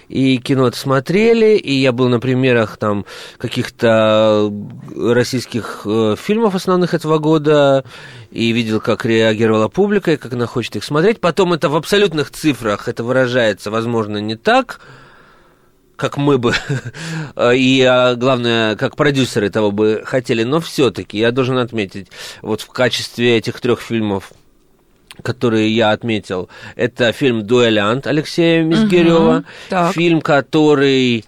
и 0.08 0.38
кино 0.38 0.70
смотрели, 0.72 1.56
и 1.56 1.72
я 1.74 1.92
был 1.92 2.08
на 2.08 2.20
примерах 2.20 2.76
там 2.76 3.04
каких-то 3.38 4.52
российских 4.96 5.82
э, 5.85 6.16
фильмов 6.18 6.54
основных 6.54 6.94
этого 6.94 7.18
года, 7.18 7.85
и 8.30 8.52
видел, 8.52 8.80
как 8.80 9.04
реагировала 9.04 9.68
публика, 9.68 10.12
и 10.12 10.16
как 10.16 10.32
она 10.32 10.46
хочет 10.46 10.76
их 10.76 10.85
смотреть. 10.85 11.20
Потом 11.20 11.52
это 11.52 11.68
в 11.68 11.76
абсолютных 11.76 12.30
цифрах, 12.30 12.88
это 12.88 13.04
выражается, 13.04 13.70
возможно, 13.70 14.18
не 14.18 14.37
так, 14.37 14.80
как 15.96 16.16
мы 16.16 16.38
бы, 16.38 16.54
и 17.54 17.82
а, 17.82 18.14
главное, 18.16 18.76
как 18.76 18.96
продюсеры 18.96 19.50
того 19.50 19.70
бы 19.70 20.02
хотели, 20.04 20.42
но 20.42 20.61
все-таки 20.61 21.18
я 21.18 21.30
должен 21.30 21.58
отметить, 21.58 22.08
вот 22.40 22.61
в 22.61 22.68
качестве 22.68 23.37
этих 23.37 23.61
трех 23.61 23.80
фильмов 23.80 24.32
которые 25.22 25.74
я 25.74 25.90
отметил, 25.92 26.48
это 26.76 27.12
фильм 27.12 27.46
«Дуэлянт» 27.46 28.06
Алексея 28.06 28.62
Мизгирева, 28.62 29.44
так. 29.68 29.92
фильм, 29.92 30.20
который, 30.20 31.24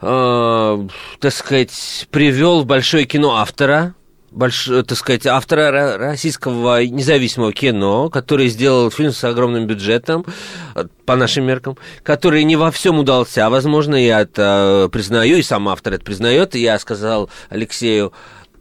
э, 0.00 0.88
так 1.20 1.32
сказать, 1.32 2.06
привел 2.10 2.62
в 2.62 2.66
большое 2.66 3.04
кино 3.04 3.36
автора, 3.36 3.94
больш, 4.30 4.66
так 4.66 4.96
сказать, 4.96 5.26
автора 5.26 5.72
ро- 5.72 5.96
российского 5.96 6.84
независимого 6.84 7.52
кино, 7.52 8.08
который 8.10 8.48
сделал 8.48 8.90
фильм 8.90 9.12
с 9.12 9.22
огромным 9.24 9.66
бюджетом, 9.66 10.24
э, 10.74 10.84
по 11.04 11.16
нашим 11.16 11.44
меркам, 11.44 11.76
который 12.02 12.44
не 12.44 12.56
во 12.56 12.70
всем 12.70 12.98
удался, 12.98 13.50
возможно, 13.50 13.96
я 13.96 14.20
это 14.20 14.88
признаю, 14.92 15.38
и 15.38 15.42
сам 15.42 15.68
автор 15.68 15.94
это 15.94 16.04
признает, 16.04 16.54
и 16.54 16.60
я 16.60 16.78
сказал 16.78 17.28
Алексею, 17.48 18.12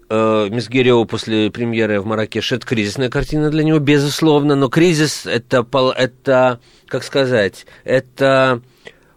э, 0.10 0.48
Мизгиреву 0.50 1.06
после 1.06 1.52
премьеры 1.52 2.02
в 2.02 2.06
Маракеше, 2.06 2.56
это 2.56 2.66
кризисная 2.66 3.10
картина 3.10 3.50
для 3.50 3.64
него, 3.64 3.80
безусловно, 3.80 4.56
но 4.56 4.70
кризис 4.70 5.26
это, 5.26 5.66
это 5.96 6.60
как 6.88 7.04
сказать, 7.04 7.66
это 7.84 8.62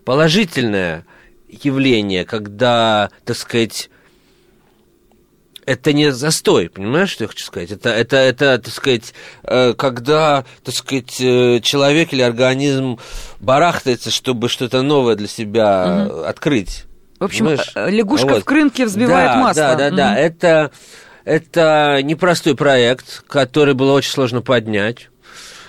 положительное 0.05 1.05
явление, 1.49 2.25
когда, 2.25 3.11
так 3.25 3.37
сказать, 3.37 3.91
это 5.65 5.93
не 5.93 6.13
застой, 6.13 6.69
понимаешь, 6.69 7.11
что 7.11 7.25
я 7.25 7.29
хочу 7.29 7.45
сказать? 7.45 7.71
Это, 7.71 7.91
это, 7.91 8.17
это 8.17 8.59
так 8.59 8.73
сказать, 8.73 9.15
э, 9.45 9.75
когда, 9.75 10.45
так 10.65 10.75
сказать, 10.75 11.21
э, 11.21 11.61
человек 11.63 12.13
или 12.13 12.23
организм 12.23 12.99
барахтается, 13.41 14.11
чтобы 14.11 14.49
что-то 14.49 14.83
новое 14.83 15.15
для 15.15 15.29
себя 15.29 16.09
э, 16.11 16.25
открыть. 16.25 16.85
В 17.23 17.27
общем, 17.27 17.45
Понимаешь? 17.47 17.71
э, 17.77 17.89
лягушка 17.91 18.27
Вот. 18.27 18.43
в 18.43 18.45
крынке 18.45 18.85
взбивает 18.85 19.31
да, 19.33 19.37
масло. 19.37 19.63
Да, 19.63 19.77
да, 19.77 19.91
да. 19.91 20.11
Мгм. 20.11 20.19
Это, 20.19 20.71
это 21.25 22.01
непростой 22.03 22.57
проект, 22.57 23.23
который 23.29 23.75
было 23.75 23.93
очень 23.93 24.11
сложно 24.11 24.43
поднять. 24.43 25.09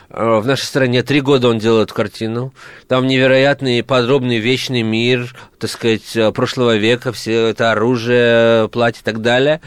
Э, 0.10 0.40
В 0.40 0.48
нашей 0.48 0.64
стране 0.64 1.04
три 1.04 1.22
года 1.22 1.50
он 1.50 1.60
делал 1.60 1.84
эту 1.84 1.94
картину. 1.94 2.56
Там 2.88 3.06
невероятный, 3.06 3.84
подробный, 3.84 4.40
вечный 4.40 4.82
мир, 4.82 5.36
так 5.60 5.70
сказать, 5.70 6.16
э, 6.16 6.32
прошлого 6.32 6.76
века, 6.76 7.14
все 7.14 7.50
это 7.50 7.72
оружие, 7.72 8.68
платье 8.70 9.02
и 9.02 9.04
так 9.06 9.22
далее. 9.22 9.62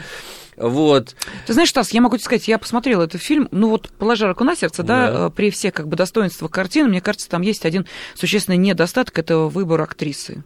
Вот. 0.56 1.14
Ты 1.46 1.52
знаешь, 1.52 1.68
Стас, 1.68 1.90
я 1.90 2.00
могу 2.00 2.16
тебе 2.16 2.24
сказать, 2.24 2.48
я 2.48 2.58
посмотрела 2.58 3.04
этот 3.04 3.22
фильм, 3.22 3.46
ну 3.52 3.68
вот, 3.68 3.90
положа 3.98 4.26
руку 4.26 4.42
на 4.42 4.56
сердце, 4.56 4.82
да, 4.82 5.12
Да. 5.12 5.30
при 5.30 5.50
всех 5.50 5.74
как 5.74 5.86
бы 5.86 5.96
достоинствах 5.96 6.50
картины, 6.50 6.88
мне 6.88 7.00
кажется, 7.02 7.28
там 7.28 7.42
есть 7.42 7.64
один 7.64 7.86
существенный 8.14 8.56
недостаток, 8.56 9.16
это 9.18 9.36
выбор 9.36 9.82
актрисы. 9.82 10.42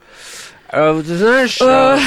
А, 0.72 1.00
ты 1.02 1.16
знаешь... 1.16 1.60
Э, 1.60 1.64
а, 1.64 1.98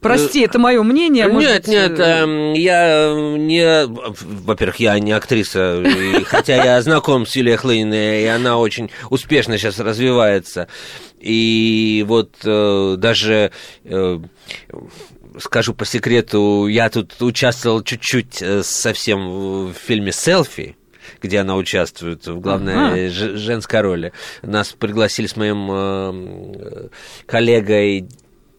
Прости, 0.00 0.42
это 0.42 0.58
мое 0.58 0.82
мнение. 0.82 1.28
может 1.28 1.66
Нет, 1.66 1.90
быть, 1.90 1.98
нет, 1.98 2.00
э, 2.00 2.02
эм, 2.02 2.52
я 2.54 3.12
не... 3.36 3.86
Во-первых, 3.86 4.76
я 4.76 4.98
не 4.98 5.12
актриса, 5.12 5.82
и 5.82 6.22
хотя 6.24 6.62
я 6.64 6.80
знаком 6.82 7.26
с 7.26 7.34
Юлией 7.34 7.56
Хлыниной, 7.56 8.22
и 8.22 8.26
она 8.26 8.58
очень 8.58 8.90
успешно 9.10 9.58
сейчас 9.58 9.78
развивается. 9.80 10.68
И 11.20 12.04
вот 12.06 12.30
э, 12.44 12.94
даже... 12.98 13.50
э, 13.84 14.18
Скажу 15.38 15.72
по 15.72 15.84
секрету, 15.84 16.66
я 16.66 16.90
тут 16.90 17.20
участвовал 17.22 17.82
чуть-чуть 17.82 18.42
э, 18.42 18.62
совсем 18.64 19.68
в 19.68 19.72
фильме 19.72 20.10
«Селфи», 20.10 20.77
где 21.22 21.38
она 21.40 21.56
участвует 21.56 22.26
в 22.26 22.40
главной 22.40 23.08
ж- 23.08 23.36
женской 23.36 23.80
роли. 23.80 24.12
Нас 24.42 24.72
пригласили 24.72 25.26
с 25.26 25.36
моим 25.36 25.68
э, 25.70 26.88
коллегой 27.26 28.08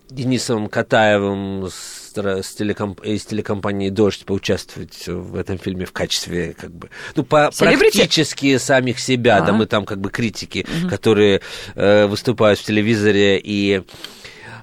Денисом 0.10 0.70
Катаевым 0.70 1.68
с, 1.70 2.12
телекомп- 2.16 3.06
из 3.06 3.26
телекомпании 3.26 3.90
«Дождь» 3.92 4.26
поучаствовать 4.26 5.06
в 5.08 5.36
этом 5.36 5.60
фильме 5.60 5.86
в 5.86 5.92
качестве, 5.92 6.56
как 6.60 6.72
бы, 6.72 6.90
ну, 7.16 7.24
по, 7.24 7.52
Селебрити? 7.54 7.98
практически 7.98 8.58
самих 8.58 9.00
себя, 9.00 9.38
да, 9.40 9.44
Ага. 9.50 9.54
мы 9.54 9.66
там 9.68 9.86
как 9.86 10.00
бы 10.02 10.10
критики, 10.10 10.66
которые 10.90 11.42
э, 11.76 12.08
выступают 12.08 12.58
в 12.60 12.64
телевизоре 12.66 13.40
и 13.40 13.84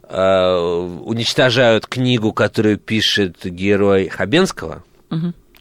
э, 0.09 0.57
уничтожают 1.05 1.87
книгу, 1.87 2.33
которую 2.33 2.79
пишет 2.79 3.45
герой 3.45 4.09
Хабенского, 4.09 4.83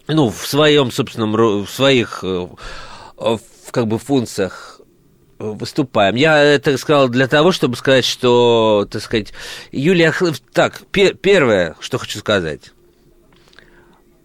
ну, 0.08 0.30
в 0.30 0.46
своем 0.48 0.92
собственном, 0.92 1.34
в 1.66 1.70
своих, 1.70 2.20
э, 2.24 2.48
э, 3.18 3.38
как 3.72 3.88
бы, 3.88 3.98
функциях 3.98 4.82
э, 5.40 5.44
выступаем. 5.44 6.16
Я 6.16 6.42
это 6.42 6.78
сказал 6.78 7.10
для 7.10 7.28
того, 7.28 7.52
чтобы 7.52 7.76
сказать, 7.76 8.06
что, 8.06 8.88
так 8.90 9.02
сказать, 9.02 9.34
Юлия 9.72 10.14
Так, 10.54 10.82
пе- 10.92 11.14
первое, 11.14 11.76
что 11.80 11.98
хочу 11.98 12.20
сказать. 12.20 12.72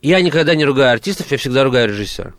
Я 0.03 0.21
никогда 0.23 0.55
не 0.55 0.65
ругаю 0.65 0.93
артистов, 0.93 1.31
я 1.31 1.39
всегда 1.39 1.65
ругаю 1.65 1.89
режиссера. 1.89 2.33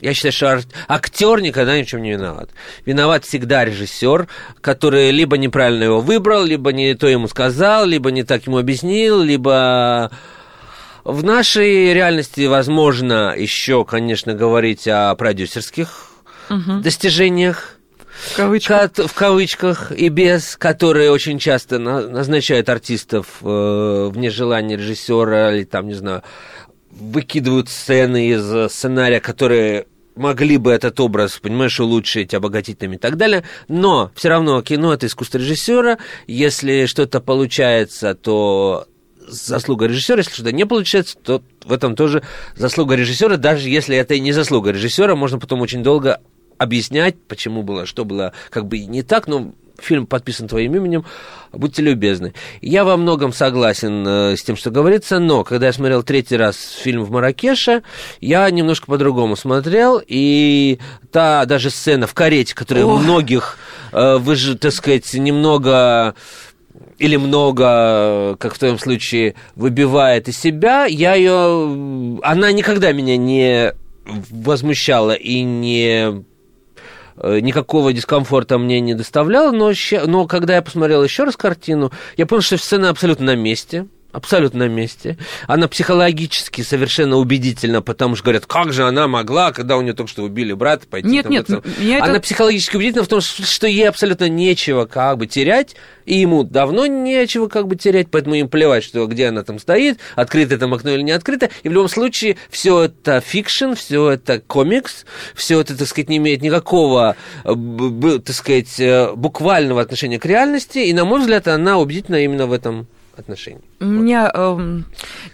Я 0.00 0.14
считаю, 0.14 0.32
что 0.32 0.46
ар- 0.48 0.62
актер 0.88 1.40
никогда 1.40 1.78
ни 1.78 1.84
в 1.84 1.86
чем 1.86 2.02
не 2.02 2.10
виноват. 2.12 2.50
Виноват 2.84 3.24
всегда 3.24 3.64
режиссер, 3.64 4.26
который 4.60 5.10
либо 5.12 5.38
неправильно 5.38 5.84
его 5.84 6.00
выбрал, 6.00 6.44
либо 6.44 6.72
не 6.72 6.94
то 6.94 7.06
ему 7.06 7.28
сказал, 7.28 7.86
либо 7.86 8.10
не 8.10 8.24
так 8.24 8.46
ему 8.46 8.58
объяснил, 8.58 9.22
либо 9.22 10.10
в 11.04 11.24
нашей 11.24 11.92
реальности 11.92 12.46
возможно 12.46 13.34
еще, 13.36 13.84
конечно, 13.84 14.34
говорить 14.34 14.86
о 14.88 15.14
продюсерских 15.14 16.08
достижениях. 16.82 17.78
В 18.12 18.36
кавычках. 18.36 18.92
В 18.94 19.14
кавычках 19.14 19.90
и 19.90 20.08
без, 20.08 20.56
которые 20.56 21.10
очень 21.10 21.38
часто 21.38 21.78
на- 21.78 22.06
назначают 22.06 22.68
артистов 22.68 23.38
э, 23.42 24.10
вне 24.12 24.30
желания 24.30 24.76
режиссера 24.76 25.52
или 25.54 25.64
там, 25.64 25.88
не 25.88 25.94
знаю, 25.94 26.22
выкидывают 26.90 27.68
сцены 27.68 28.28
из 28.28 28.70
сценария, 28.72 29.18
которые 29.18 29.86
могли 30.14 30.58
бы 30.58 30.70
этот 30.72 31.00
образ, 31.00 31.38
понимаешь, 31.38 31.80
улучшить, 31.80 32.34
обогатить 32.34 32.78
там 32.78 32.92
и 32.92 32.98
так 32.98 33.16
далее. 33.16 33.44
Но 33.66 34.10
все 34.14 34.28
равно 34.28 34.60
кино 34.62 34.92
это 34.92 35.06
искусство 35.06 35.38
режиссера. 35.38 35.98
Если 36.26 36.86
что-то 36.86 37.20
получается, 37.20 38.14
то 38.14 38.86
заслуга 39.32 39.86
режиссера, 39.86 40.18
если 40.18 40.32
что-то 40.32 40.52
не 40.52 40.66
получается, 40.66 41.16
то 41.16 41.42
в 41.64 41.72
этом 41.72 41.96
тоже 41.96 42.22
заслуга 42.56 42.94
режиссера, 42.94 43.36
даже 43.36 43.68
если 43.68 43.96
это 43.96 44.14
и 44.14 44.20
не 44.20 44.32
заслуга 44.32 44.70
режиссера, 44.70 45.16
можно 45.16 45.38
потом 45.38 45.60
очень 45.60 45.82
долго 45.82 46.20
объяснять, 46.58 47.16
почему 47.26 47.62
было, 47.62 47.86
что 47.86 48.04
было 48.04 48.32
как 48.50 48.66
бы 48.66 48.78
не 48.80 49.02
так, 49.02 49.26
но 49.26 49.52
фильм 49.82 50.06
подписан 50.06 50.48
твоим 50.48 50.74
именем, 50.76 51.04
будьте 51.52 51.82
любезны. 51.82 52.34
Я 52.60 52.84
во 52.84 52.96
многом 52.96 53.32
согласен 53.32 54.06
э, 54.06 54.36
с 54.36 54.42
тем, 54.42 54.56
что 54.56 54.70
говорится, 54.70 55.18
но 55.18 55.44
когда 55.44 55.66
я 55.66 55.72
смотрел 55.72 56.02
третий 56.02 56.36
раз 56.36 56.56
фильм 56.56 57.04
в 57.04 57.10
Маракеше, 57.10 57.82
я 58.20 58.48
немножко 58.50 58.86
по-другому 58.86 59.36
смотрел, 59.36 60.00
и 60.06 60.78
та 61.10 61.44
даже 61.46 61.70
сцена 61.70 62.06
в 62.06 62.14
карете, 62.14 62.54
которая 62.54 62.84
Ох. 62.84 63.02
многих, 63.02 63.58
э, 63.92 64.18
вы 64.18 64.36
же, 64.36 64.56
так 64.56 64.72
сказать, 64.72 65.12
немного 65.14 66.14
или 67.02 67.16
много, 67.16 68.36
как 68.38 68.54
в 68.54 68.58
твоем 68.60 68.78
случае, 68.78 69.34
выбивает 69.56 70.28
из 70.28 70.38
себя, 70.38 70.84
я 70.86 71.14
ее... 71.14 72.20
Она 72.22 72.52
никогда 72.52 72.92
меня 72.92 73.16
не 73.16 73.74
возмущала 74.30 75.10
и 75.10 75.42
не 75.42 76.24
э, 77.16 77.40
никакого 77.40 77.92
дискомфорта 77.92 78.56
мне 78.56 78.78
не 78.78 78.94
доставляла, 78.94 79.50
но, 79.50 79.72
но 80.06 80.28
когда 80.28 80.54
я 80.54 80.62
посмотрел 80.62 81.02
еще 81.02 81.24
раз 81.24 81.36
картину, 81.36 81.90
я 82.16 82.24
понял, 82.24 82.42
что 82.42 82.56
сцена 82.56 82.90
абсолютно 82.90 83.26
на 83.26 83.36
месте. 83.36 83.86
Абсолютно 84.12 84.66
на 84.66 84.68
месте. 84.68 85.16
Она 85.46 85.68
психологически 85.68 86.60
совершенно 86.62 87.16
убедительна, 87.16 87.80
потому 87.80 88.14
что 88.14 88.24
говорят, 88.24 88.44
как 88.46 88.72
же 88.72 88.84
она 88.84 89.08
могла, 89.08 89.52
когда 89.52 89.76
у 89.76 89.80
нее 89.82 89.94
только 89.94 90.10
что 90.10 90.22
убили 90.22 90.52
брата, 90.52 90.86
пойти 90.86 91.08
Нет, 91.08 91.24
там 91.24 91.32
нет, 91.32 91.50
это- 91.50 92.04
Она 92.04 92.20
психологически 92.20 92.76
убедительна 92.76 93.04
в 93.04 93.08
том, 93.08 93.20
что 93.22 93.66
ей 93.66 93.88
абсолютно 93.88 94.28
нечего 94.28 94.84
как 94.84 95.16
бы 95.16 95.26
терять, 95.26 95.76
и 96.04 96.18
ему 96.18 96.44
давно 96.44 96.86
нечего 96.86 97.48
как 97.48 97.66
бы 97.66 97.76
терять, 97.76 98.08
поэтому 98.10 98.34
им 98.34 98.48
плевать, 98.48 98.84
что 98.84 99.06
где 99.06 99.28
она 99.28 99.44
там 99.44 99.58
стоит, 99.58 99.98
открыто 100.14 100.58
там 100.58 100.74
окно 100.74 100.90
или 100.90 101.02
не 101.02 101.12
открыто, 101.12 101.48
и 101.62 101.68
в 101.68 101.72
любом 101.72 101.88
случае 101.88 102.36
все 102.50 102.82
это 102.82 103.20
fiction, 103.20 103.72
все 103.72 104.10
это 104.10 104.40
комикс, 104.40 105.06
все 105.34 105.60
это, 105.60 105.76
так 105.76 105.88
сказать, 105.88 106.10
не 106.10 106.18
имеет 106.18 106.42
никакого, 106.42 107.16
э, 107.44 108.18
так 108.24 108.34
сказать, 108.36 108.78
э, 108.78 109.12
буквального 109.14 109.80
отношения 109.80 110.18
к 110.18 110.26
реальности, 110.26 110.78
и, 110.78 110.92
на 110.92 111.04
мой 111.06 111.20
взгляд, 111.20 111.48
она 111.48 111.78
убедительна 111.78 112.16
именно 112.16 112.46
в 112.46 112.52
этом 112.52 112.86
отношении. 113.16 113.62
Меня 113.82 114.30
эм, 114.32 114.84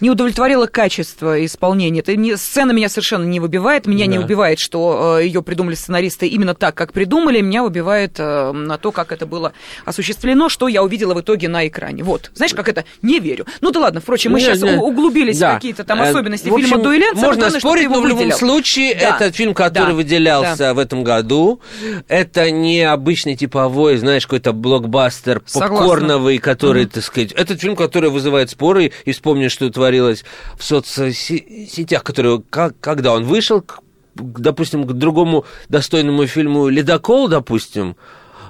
не 0.01 0.09
удовлетворило 0.09 0.65
качество 0.65 1.43
исполнения. 1.45 1.99
Это 1.99 2.15
не, 2.15 2.35
сцена 2.35 2.71
меня 2.71 2.89
совершенно 2.89 3.23
не 3.25 3.39
выбивает. 3.39 3.85
Меня 3.85 4.05
не 4.05 4.17
Да. 4.17 4.23
убивает, 4.23 4.59
что 4.59 5.19
ее 5.19 5.41
придумали 5.41 5.75
сценаристы 5.75 6.27
именно 6.27 6.55
так, 6.55 6.75
как 6.75 6.91
придумали. 6.93 7.41
Меня 7.41 7.63
выбивает 7.63 8.15
э, 8.17 8.51
на 8.51 8.77
то, 8.77 8.91
как 8.91 9.11
это 9.11 9.25
было 9.25 9.53
осуществлено, 9.85 10.49
что 10.49 10.67
я 10.67 10.83
увидела 10.83 11.13
в 11.13 11.21
итоге 11.21 11.47
на 11.47 11.67
экране. 11.67 12.03
Вот. 12.03 12.31
Знаешь, 12.33 12.53
как 12.53 12.67
это? 12.67 12.85
Не 13.01 13.19
верю. 13.19 13.45
Ну 13.61 13.71
да 13.71 13.79
ладно, 13.81 14.01
впрочем, 14.01 14.31
мы 14.31 14.39
Нет, 14.39 14.49
сейчас 14.49 14.61
нет. 14.61 14.79
углубились 14.81 15.37
Да. 15.37 15.51
в 15.51 15.55
какие-то 15.55 15.83
там 15.83 15.99
Э, 16.01 16.09
особенности 16.09 16.49
в 16.49 16.53
общем, 16.53 16.67
фильма 16.67 16.83
«Дуэлянт». 16.83 17.15
Самое 17.17 17.25
Можно 17.27 17.41
главное, 17.41 17.59
спорить, 17.59 17.89
но 17.89 18.01
в 18.01 18.05
любом 18.05 18.17
выделил. 18.19 18.37
случае 18.37 18.95
Да. 18.95 19.15
этот 19.15 19.35
фильм, 19.35 19.53
который 19.53 19.87
Да. 19.89 19.93
выделялся 19.93 20.57
Да. 20.57 20.73
в 20.73 20.79
этом 20.79 21.03
году, 21.03 21.59
это 22.07 22.49
не 22.51 22.81
обычный 22.83 23.35
типовой, 23.35 23.97
знаешь, 23.97 24.25
какой-то 24.25 24.53
блокбастер 24.53 25.41
Согласна. 25.45 25.77
попкорновый, 25.77 26.37
который, 26.37 26.85
так 26.85 27.03
сказать... 27.03 27.31
Этот 27.33 27.59
фильм, 27.61 27.75
который 27.75 28.09
вызывает 28.09 28.38
споры, 28.47 28.91
и 29.05 29.11
вспомни, 29.11 29.49
что 29.49 29.69
творилось 29.69 30.23
в 30.57 30.63
соцсетях, 30.63 32.03
которые, 32.03 32.41
как, 32.49 32.79
когда 32.79 33.13
он 33.13 33.23
вышел, 33.25 33.61
к- 33.61 33.79
допустим, 34.15 34.85
к 34.85 34.93
другому 34.93 35.45
достойному 35.69 36.25
фильму 36.27 36.67
«Ледокол», 36.69 37.27
допустим, 37.27 37.95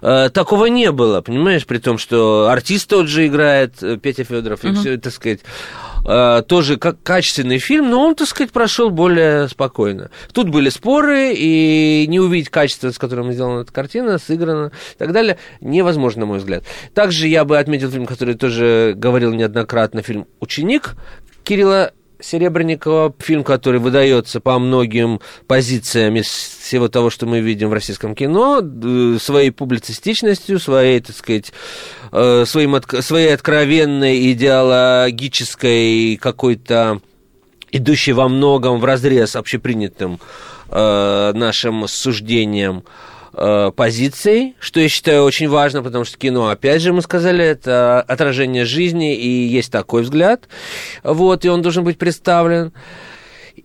э, 0.02 0.30
такого 0.30 0.68
не 0.68 0.92
было, 0.92 1.22
понимаешь, 1.22 1.66
при 1.66 1.78
том, 1.80 1.98
что 1.98 2.48
артист 2.50 2.90
тот 2.90 3.08
же 3.08 3.26
играет, 3.28 3.82
э, 3.82 3.98
Петя 3.98 4.24
Федоров, 4.24 4.64
и 4.66 4.70
все, 4.74 4.98
так 4.98 5.14
сказать, 5.14 5.40
э, 6.06 6.44
тоже 6.48 6.78
как 6.78 7.02
качественный 7.04 7.60
фильм, 7.60 7.90
но 7.90 8.06
он, 8.06 8.16
так 8.16 8.28
сказать, 8.28 8.52
прошел 8.52 8.90
более 8.90 9.48
спокойно. 9.48 10.10
Тут 10.34 10.50
были 10.50 10.70
споры, 10.70 11.34
и 11.34 12.06
не 12.08 12.20
увидеть 12.20 12.50
качество, 12.50 12.90
с 12.90 12.98
которым 12.98 13.32
сделана 13.32 13.62
эта 13.62 13.72
картина, 13.72 14.18
сыграна 14.18 14.72
и 14.96 14.98
так 14.98 15.12
далее, 15.12 15.38
невозможно, 15.62 16.22
на 16.22 16.26
мой 16.28 16.38
взгляд. 16.40 16.64
Также 16.94 17.28
я 17.28 17.46
бы 17.46 17.58
отметил 17.58 17.90
фильм, 17.90 18.06
который 18.06 18.36
тоже 18.36 18.94
говорил 18.96 19.34
неоднократно, 19.34 20.02
фильм 20.02 20.28
«Ученик» 20.40 20.96
Кирилла 21.44 21.94
Серебренникова, 22.22 23.14
фильм, 23.20 23.44
который 23.44 23.80
выдается 23.80 24.40
по 24.40 24.60
многим 24.60 25.22
позициям 25.48 26.16
из 26.18 26.28
всего 26.28 26.88
того, 26.90 27.10
что 27.10 27.26
мы 27.26 27.40
видим 27.40 27.70
в 27.70 27.74
российском 27.74 28.14
кино, 28.16 28.60
д- 28.62 29.18
своей 29.20 29.52
публицистичностью, 29.52 30.60
своей, 30.60 31.00
так 31.00 31.16
сказать, 31.16 31.54
э, 32.12 32.44
своим, 32.46 32.76
своей 33.02 33.34
откровенной 33.34 34.32
идеологической 34.34 36.18
какой-то 36.18 37.02
идущей 37.72 38.14
во 38.14 38.28
многом 38.28 38.80
в 38.80 38.86
разрез 38.86 39.36
общепринятым 39.36 40.20
э, 40.70 41.32
нашим 41.34 41.88
суждением 41.88 42.84
э, 43.34 43.72
позицией, 43.76 44.56
что 44.60 44.80
я 44.80 44.90
считаю 44.90 45.24
очень 45.24 45.50
важно, 45.50 45.84
потому 45.84 46.06
что 46.06 46.18
кино, 46.18 46.50
опять 46.50 46.82
же, 46.82 46.94
мы 46.94 47.02
сказали, 47.02 47.44
это 47.44 48.02
отражение 48.02 48.66
жизни, 48.66 49.16
и 49.16 49.48
есть 49.48 49.72
такой 49.72 50.04
взгляд, 50.04 50.48
вот, 51.04 51.46
и 51.46 51.50
он 51.50 51.62
должен 51.62 51.84
быть 51.84 51.98
представлен. 51.98 52.74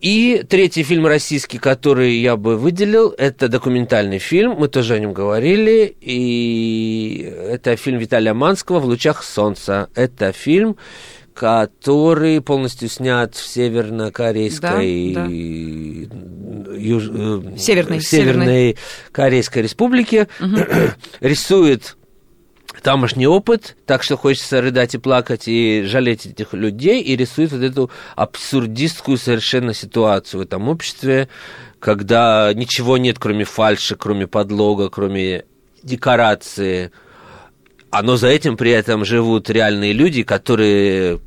И 0.00 0.44
третий 0.48 0.83
фильм 0.83 1.07
российский, 1.07 1.59
который 1.59 2.16
я 2.16 2.37
бы 2.37 2.57
выделил, 2.57 3.14
это 3.16 3.48
документальный 3.48 4.18
фильм, 4.18 4.57
мы 4.59 4.68
тоже 4.68 4.94
о 4.94 4.98
нем 4.98 5.12
говорили, 5.12 5.96
и 6.00 7.33
это 7.48 7.77
фильм 7.77 7.98
Виталия 7.98 8.35
Манского 8.35 8.81
«В 8.81 8.85
лучах 8.85 9.22
солнца». 9.22 9.88
Это 9.94 10.33
фильм, 10.33 10.77
который 11.35 12.40
полностью 12.40 12.88
снят 12.88 13.35
в 13.35 13.47
северно-корейской 13.47 15.12
Да, 15.14 15.25
да. 15.25 15.31
юж- 16.77 17.11
э, 17.12 17.57
Северной, 17.59 18.01
Северной 18.01 18.77
Корейской 19.12 19.62
Республике, 19.62 20.29
рисует 21.20 21.97
тамошний 22.83 23.27
опыт, 23.27 23.77
так 23.87 24.03
что 24.03 24.16
хочется 24.16 24.61
рыдать 24.61 24.94
и 24.94 24.99
плакать 24.99 25.44
и 25.47 25.83
жалеть 25.87 26.27
этих 26.27 26.53
людей, 26.55 27.01
и 27.03 27.16
рисует 27.16 27.53
вот 27.53 27.62
эту 27.62 27.90
абсурдистскую 28.14 29.16
совершенно 29.16 29.75
ситуацию 29.75 30.40
в 30.40 30.44
этом 30.44 30.68
обществе, 30.68 31.29
когда 31.81 32.53
ничего 32.55 32.97
нет, 32.99 33.18
кроме 33.18 33.44
фальши, 33.44 33.97
кроме 33.97 34.27
подлога, 34.27 34.88
кроме 34.88 35.44
декорации, 35.83 36.90
а 37.94 38.02
но 38.02 38.16
за 38.16 38.26
этим 38.26 38.57
при 38.57 38.72
этом 38.72 39.04
живут 39.04 39.48
реальные 39.48 39.92
люди, 39.92 40.24
которые 40.24 41.20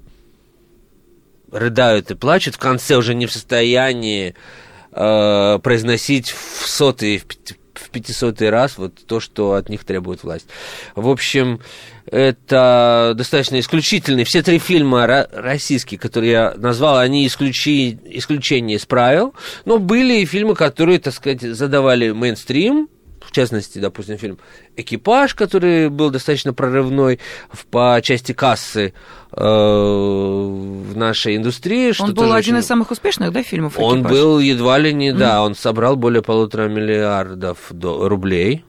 рыдают 1.50 2.12
и 2.12 2.16
плачут, 2.16 2.56
в 2.56 2.60
конце 2.60 2.98
уже 2.98 3.16
не 3.16 3.26
в 3.26 3.32
состоянии 3.32 4.36
э, 4.92 5.60
произносить 5.64 6.30
в 6.32 6.68
сотый, 6.68 7.24
в 7.74 7.90
пятисотый 7.90 8.50
раз 8.50 8.78
вот 8.78 8.96
то, 9.06 9.22
что 9.22 9.54
от 9.54 9.70
них 9.70 9.86
требует 9.86 10.24
власть. 10.24 10.48
В 10.94 11.08
общем, 11.08 11.62
это 12.06 13.14
достаточно 13.16 13.62
исключительный. 13.62 14.26
Все 14.26 14.44
три 14.44 14.60
фильма 14.60 15.08
российские, 15.32 15.98
которые 15.98 16.32
я 16.34 16.54
назвал, 16.58 16.98
они 16.98 17.26
исключи, 17.28 17.98
исключение 18.04 18.76
из 18.76 18.86
правил, 18.86 19.34
но 19.64 19.80
были 19.80 20.20
и 20.20 20.26
фильмы, 20.26 20.54
которые, 20.54 21.00
так 21.00 21.14
сказать, 21.14 21.44
задавали 21.44 22.12
мейнстрим, 22.12 22.90
частности, 23.38 23.78
допустим, 23.80 24.18
фильм 24.18 24.40
«Экипаж», 24.76 25.36
который 25.36 25.90
был 25.90 26.10
достаточно 26.10 26.54
прорывной 26.54 27.20
в, 27.52 27.66
по 27.68 28.00
части 28.02 28.32
кассы 28.34 28.94
э, 29.32 29.44
в 29.44 30.98
нашей 30.98 31.36
индустрии. 31.36 31.94
Он 32.00 32.14
был 32.16 32.34
один 32.34 32.56
очень... 32.56 32.64
из 32.64 32.68
самых 32.68 32.90
успешных, 32.92 33.32
да, 33.32 33.44
фильмов 33.44 33.74
«Экипаж»? 33.74 33.94
Он 33.94 34.02
был 34.04 34.40
едва 34.40 34.80
ли 34.80 34.92
не, 34.92 35.10
mm-hmm. 35.10 35.18
да, 35.18 35.44
он 35.44 35.54
собрал 35.54 35.96
более 35.96 36.24
полутора 36.24 36.68
миллиардов 36.68 37.58
до... 37.70 38.10
рублей. 38.10 38.66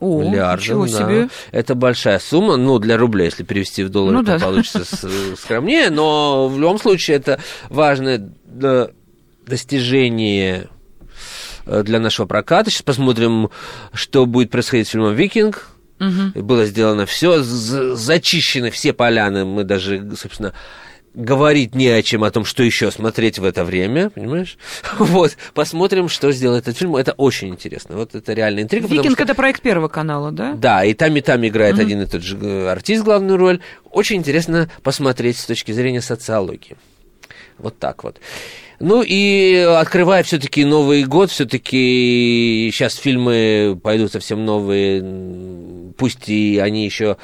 О, 0.00 0.22
миллиардов, 0.22 0.64
ничего 0.64 0.86
да. 0.86 0.92
себе. 0.92 1.28
Это 1.52 1.74
большая 1.76 2.18
сумма, 2.18 2.56
ну, 2.56 2.78
для 2.78 2.96
рублей, 2.96 3.26
если 3.26 3.44
перевести 3.44 3.84
в 3.84 3.90
доллары, 3.90 4.16
ну, 4.16 4.24
то 4.24 4.38
да. 4.38 4.44
получится 4.44 4.84
скромнее, 5.36 5.90
но 5.90 6.48
в 6.48 6.58
любом 6.58 6.78
случае 6.78 7.18
это 7.18 7.38
важное 7.68 8.28
достижение 9.46 10.64
Э, 10.64 10.79
для 11.82 12.00
нашего 12.00 12.26
проката. 12.26 12.70
Сейчас 12.70 12.82
посмотрим, 12.82 13.50
что 13.92 14.26
будет 14.26 14.50
происходить 14.50 14.88
с 14.88 14.90
фильмом 14.90 15.14
«Викинг». 15.14 15.68
Угу. 16.00 16.42
Было 16.42 16.64
сделано 16.64 17.04
все, 17.04 17.42
зачищены 17.42 18.70
все 18.70 18.92
поляны. 18.94 19.44
Мы 19.44 19.64
даже, 19.64 20.16
собственно, 20.16 20.54
говорить 21.14 21.74
не 21.74 21.88
о 21.88 22.02
чем, 22.02 22.24
о 22.24 22.30
том, 22.30 22.44
что 22.44 22.62
еще 22.62 22.90
смотреть 22.90 23.38
в 23.38 23.44
это 23.44 23.64
время, 23.64 24.10
понимаешь? 24.10 24.56
Вот, 24.98 25.36
посмотрим, 25.54 26.08
что 26.08 26.30
сделает 26.32 26.64
этот 26.64 26.78
фильм. 26.78 26.96
Это 26.96 27.12
очень 27.12 27.48
интересно. 27.48 27.96
Вот 27.96 28.14
это 28.14 28.32
реальная 28.32 28.62
интрига. 28.62 28.86
«Викинг» 28.86 29.16
что... 29.16 29.24
это 29.24 29.34
проект 29.34 29.62
Первого 29.62 29.88
канала, 29.88 30.30
да? 30.30 30.54
Да, 30.54 30.84
и 30.84 30.94
там, 30.94 31.16
и 31.16 31.20
там 31.20 31.46
играет 31.46 31.74
угу. 31.74 31.82
один 31.82 32.02
и 32.02 32.06
тот 32.06 32.22
же 32.22 32.38
э, 32.40 32.68
артист 32.68 33.04
главную 33.04 33.36
роль. 33.36 33.60
Очень 33.90 34.16
интересно 34.16 34.70
посмотреть 34.82 35.38
с 35.38 35.46
точки 35.46 35.72
зрения 35.72 36.00
социологии. 36.00 36.76
Вот 37.58 37.78
так 37.78 38.04
вот. 38.04 38.18
Ну 38.80 39.02
и 39.06 39.56
открывая 39.56 40.22
все-таки 40.22 40.64
Новый 40.64 41.04
год, 41.04 41.30
все-таки 41.30 42.70
сейчас 42.72 42.94
фильмы 42.94 43.78
пойдут 43.82 44.10
совсем 44.10 44.46
новые, 44.46 45.92
пусть 45.98 46.30
и 46.30 46.58
они 46.58 46.86
еще 46.86 47.18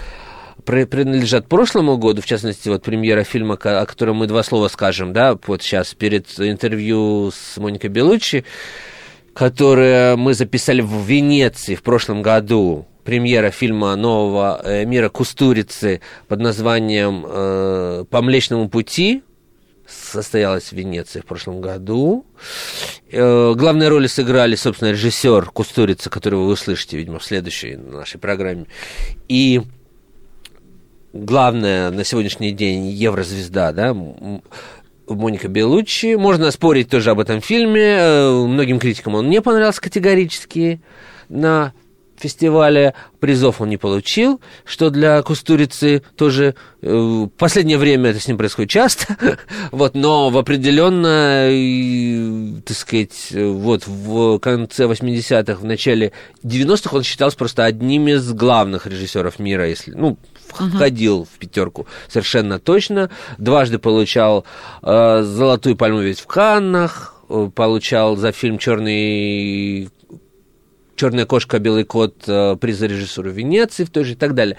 принадлежат 0.67 1.49
прошлому 1.49 1.97
году, 1.97 2.21
в 2.21 2.27
частности, 2.27 2.69
вот 2.69 2.83
премьера 2.83 3.25
фильма, 3.25 3.55
о 3.55 3.87
котором 3.87 4.17
мы 4.17 4.27
два 4.27 4.43
слова 4.43 4.69
скажем, 4.69 5.15
да, 5.15 5.39
вот 5.47 5.63
сейчас 5.63 5.95
перед 5.95 6.29
интервью 6.39 7.31
с 7.31 7.57
Моникой 7.57 7.89
Белуччи, 7.89 8.45
которое 9.33 10.17
мы 10.17 10.35
записали 10.35 10.83
в 10.83 11.07
Венеции 11.07 11.75
в 11.75 11.83
прошлом 11.83 12.21
году, 12.21 12.87
премьера 13.05 13.51
фильма 13.51 13.97
нового 13.97 14.61
э, 14.63 14.85
мира 14.85 15.09
Кустурицы 15.09 16.03
под 16.29 16.41
названием 16.41 17.25
э, 17.27 18.05
«По 18.11 18.21
Млечному 18.21 18.69
пути», 18.69 19.23
состоялась 20.23 20.65
в 20.65 20.73
Венеции 20.73 21.21
в 21.21 21.27
прошлом 21.27 21.61
году. 21.61 22.25
Э, 23.11 23.55
главные 23.55 23.89
роли 23.89 24.07
сыграли, 24.07 24.57
собственно, 24.57 24.91
режиссер 24.91 25.47
Кустурица, 25.51 26.11
которого 26.11 26.45
вы 26.45 26.53
услышите, 26.53 26.97
видимо, 26.97 27.19
в 27.19 27.25
следующей 27.25 27.77
нашей 27.77 28.19
программе. 28.19 28.67
И 29.29 29.63
главная 31.13 31.91
на 31.91 32.05
сегодняшний 32.05 32.53
день 32.53 32.87
еврозвезда, 32.87 33.73
да, 33.73 33.95
Моника 33.95 35.49
Белуччи. 35.49 36.17
Можно 36.17 36.51
спорить 36.51 36.89
тоже 36.89 37.11
об 37.11 37.21
этом 37.21 37.41
фильме. 37.41 37.97
Э, 37.99 38.31
многим 38.47 38.79
критикам 38.79 39.15
он 39.15 39.31
не 39.31 39.41
понравился 39.41 39.81
категорически 39.81 40.81
на 41.29 41.73
фестиваля 42.19 42.95
призов 43.21 43.61
он 43.61 43.69
не 43.69 43.77
получил, 43.77 44.41
что 44.65 44.91
для 44.91 45.23
Кустурицы 45.23 46.03
тоже 46.17 46.55
э, 46.83 46.89
в 46.91 47.29
последнее 47.29 47.79
время 47.79 48.11
это 48.11 48.21
с 48.21 48.29
ним 48.29 48.39
происходит 48.39 48.71
часто, 48.71 49.17
вот, 49.73 49.95
но 49.95 50.31
в 50.31 50.39
определенно, 50.39 51.49
так 52.65 52.77
сказать, 52.77 53.33
вот 53.33 53.87
в 53.87 54.39
конце 54.39 54.85
80-х, 54.85 55.61
в 55.61 55.65
начале 55.65 56.13
90-х 56.43 56.97
он 56.97 57.03
считался 57.03 57.37
просто 57.37 57.65
одним 57.65 58.09
из 58.09 58.33
главных 58.33 58.87
режиссеров 58.87 59.39
мира, 59.39 59.69
если, 59.69 59.93
ну, 59.93 60.19
входил 60.49 61.23
uh-huh. 61.23 61.29
в 61.35 61.39
пятерку 61.39 61.87
совершенно 62.09 62.59
точно, 62.59 63.11
дважды 63.39 63.79
получал 63.79 64.45
э, 64.83 65.23
золотую 65.23 65.77
пальму 65.77 66.01
ведь 66.01 66.21
в 66.21 66.27
Каннах, 66.27 67.15
э, 67.29 67.51
получал 67.55 68.17
за 68.17 68.33
фильм 68.33 68.59
Черный 68.59 69.91
Черная 70.97 71.27
кошка, 71.27 71.59
белый 71.59 71.85
кот, 71.85 72.25
э, 72.27 72.57
приз 72.59 72.79
за 72.79 72.87
режиссуру 72.87 73.31
Венеции 73.31 73.85
в 73.85 73.91
той 73.91 74.05
же 74.05 74.13
и 74.13 74.17
так 74.17 74.35
далее. 74.35 74.57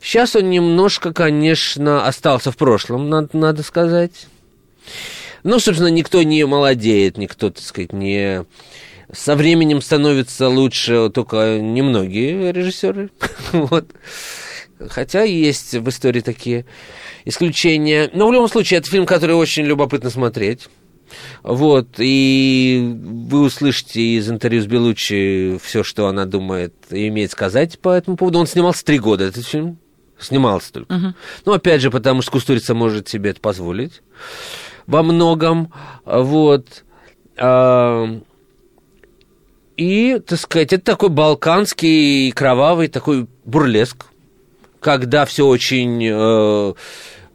Сейчас 0.00 0.34
он 0.34 0.50
немножко, 0.50 1.12
конечно, 1.12 2.06
остался 2.06 2.50
в 2.50 2.56
прошлом, 2.56 3.08
надо, 3.08 3.28
надо 3.32 3.62
сказать. 3.62 4.26
Ну, 5.44 5.60
собственно, 5.60 5.88
никто 5.88 6.22
не 6.24 6.44
молодеет, 6.44 7.18
никто, 7.18 7.50
так 7.50 7.62
сказать, 7.62 7.92
не... 7.92 8.44
Со 9.12 9.36
временем 9.36 9.80
становится 9.80 10.48
лучше 10.48 11.10
только 11.10 11.60
немногие 11.60 12.50
режиссеры. 12.50 13.10
вот. 13.52 13.86
Хотя 14.88 15.22
есть 15.22 15.74
в 15.74 15.88
истории 15.88 16.20
такие 16.20 16.66
исключения. 17.24 18.10
Но 18.12 18.26
в 18.26 18.32
любом 18.32 18.48
случае, 18.48 18.78
это 18.78 18.90
фильм, 18.90 19.06
который 19.06 19.36
очень 19.36 19.64
любопытно 19.64 20.10
смотреть. 20.10 20.66
Вот, 21.42 21.88
и 21.98 22.96
вы 23.04 23.42
услышите 23.42 24.00
из 24.00 24.30
интервью 24.30 24.62
с 24.62 24.66
Белучи 24.66 25.58
все, 25.62 25.82
что 25.84 26.08
она 26.08 26.24
думает 26.24 26.74
и 26.90 27.08
имеет 27.08 27.30
сказать 27.30 27.78
по 27.78 27.90
этому 27.90 28.16
поводу. 28.16 28.38
Он 28.38 28.46
снимался 28.46 28.84
три 28.84 28.98
года, 28.98 29.24
этот 29.24 29.46
фильм. 29.46 29.78
Снимался 30.18 30.72
только. 30.72 30.94
Uh-huh. 30.94 31.14
Ну, 31.44 31.52
опять 31.52 31.82
же, 31.82 31.90
потому 31.90 32.22
что 32.22 32.32
Кустурица 32.32 32.74
может 32.74 33.06
себе 33.06 33.30
это 33.30 33.40
позволить 33.40 34.00
во 34.86 35.02
многом. 35.02 35.72
Вот. 36.04 36.84
А, 37.36 38.18
и, 39.76 40.18
так 40.26 40.38
сказать, 40.38 40.72
это 40.72 40.84
такой 40.84 41.10
балканский, 41.10 42.32
кровавый 42.32 42.88
такой 42.88 43.26
бурлеск, 43.44 44.06
когда 44.80 45.26
все 45.26 45.46
очень 45.46 46.02
э, 46.02 46.74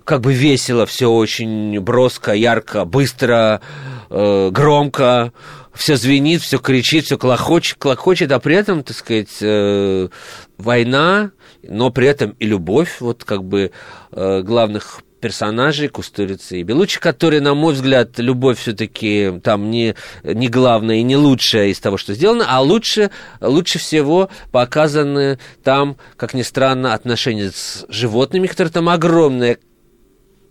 как 0.06 0.22
бы 0.22 0.34
весело, 0.34 0.86
все 0.86 1.10
очень 1.12 1.80
броско, 1.80 2.34
ярко, 2.34 2.86
быстро, 2.86 3.62
э, 4.10 4.50
громко, 4.52 5.34
все 5.74 5.96
звенит, 5.96 6.42
все 6.42 6.60
кричит, 6.60 7.06
все 7.06 7.18
клохочет, 7.18 7.78
клохочет, 7.78 8.32
а 8.32 8.40
при 8.40 8.56
этом, 8.56 8.84
так 8.84 8.96
сказать, 8.96 9.38
э, 9.42 10.10
война, 10.58 11.32
но 11.64 11.90
при 11.92 12.08
этом 12.08 12.32
и 12.40 12.46
любовь, 12.46 12.98
вот 13.00 13.24
как 13.24 13.44
бы 13.44 13.72
э, 14.12 14.42
главных 14.42 15.02
персонажей 15.22 15.88
Кустурицы 15.88 16.60
и 16.60 16.64
Белучи, 16.64 17.00
которые, 17.00 17.42
на 17.42 17.54
мой 17.54 17.74
взгляд, 17.74 18.18
любовь 18.18 18.60
все-таки 18.60 19.40
там 19.44 19.70
не, 19.70 19.96
не 20.24 20.50
главная 20.50 20.98
и 20.98 21.04
не 21.04 21.16
лучшая 21.16 21.68
из 21.68 21.80
того, 21.80 21.98
что 21.98 22.14
сделано, 22.16 22.46
а 22.50 22.60
лучше, 22.60 23.12
лучше 23.40 23.80
всего 23.80 24.30
показаны 24.52 25.38
там, 25.64 25.96
как 26.18 26.34
ни 26.34 26.42
странно, 26.42 26.94
отношения 26.94 27.52
с 27.52 27.86
животными, 27.88 28.48
которые 28.48 28.74
там 28.74 28.90
огромное 28.90 29.60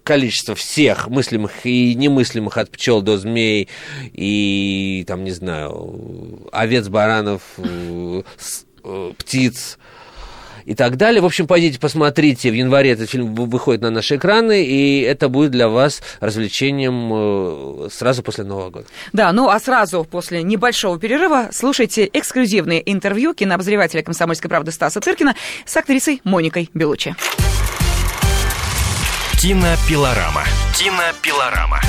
количество 0.04 0.54
всех 0.54 1.08
мыслимых 1.08 1.64
и 1.64 1.94
немыслимых 1.94 2.56
от 2.56 2.70
пчел 2.70 3.02
до 3.02 3.18
змей 3.18 3.68
и 4.12 5.04
там 5.06 5.24
не 5.24 5.30
знаю 5.30 6.48
овец, 6.52 6.88
баранов, 6.88 7.42
э, 7.58 8.22
птиц 9.18 9.78
и 10.64 10.74
так 10.74 10.96
далее. 10.96 11.20
В 11.20 11.26
общем, 11.26 11.46
пойдите 11.46 11.78
посмотрите. 11.78 12.50
В 12.50 12.54
январе 12.54 12.90
этот 12.90 13.10
фильм 13.10 13.34
выходит 13.34 13.82
на 13.82 13.90
наши 13.90 14.16
экраны, 14.16 14.64
и 14.64 15.00
это 15.00 15.28
будет 15.28 15.50
для 15.50 15.68
вас 15.68 16.02
развлечением 16.20 17.10
э, 17.12 17.88
сразу 17.90 18.22
после 18.22 18.44
Нового 18.44 18.70
года. 18.70 18.86
Да, 19.12 19.32
ну 19.32 19.48
а 19.48 19.58
сразу 19.58 20.04
после 20.04 20.42
небольшого 20.42 20.98
перерыва 20.98 21.48
слушайте 21.52 22.08
эксклюзивные 22.12 22.82
интервью 22.90 23.34
кинообозревателя 23.34 24.02
«Комсомольской 24.02 24.48
правды» 24.48 24.70
Стаса 24.72 25.00
Циркина 25.00 25.34
с 25.64 25.76
актрисой 25.76 26.20
Моникой 26.24 26.70
Белучи. 26.74 27.14
Кинопилорама. 29.40 30.44
Кинопилорама. 30.76 31.80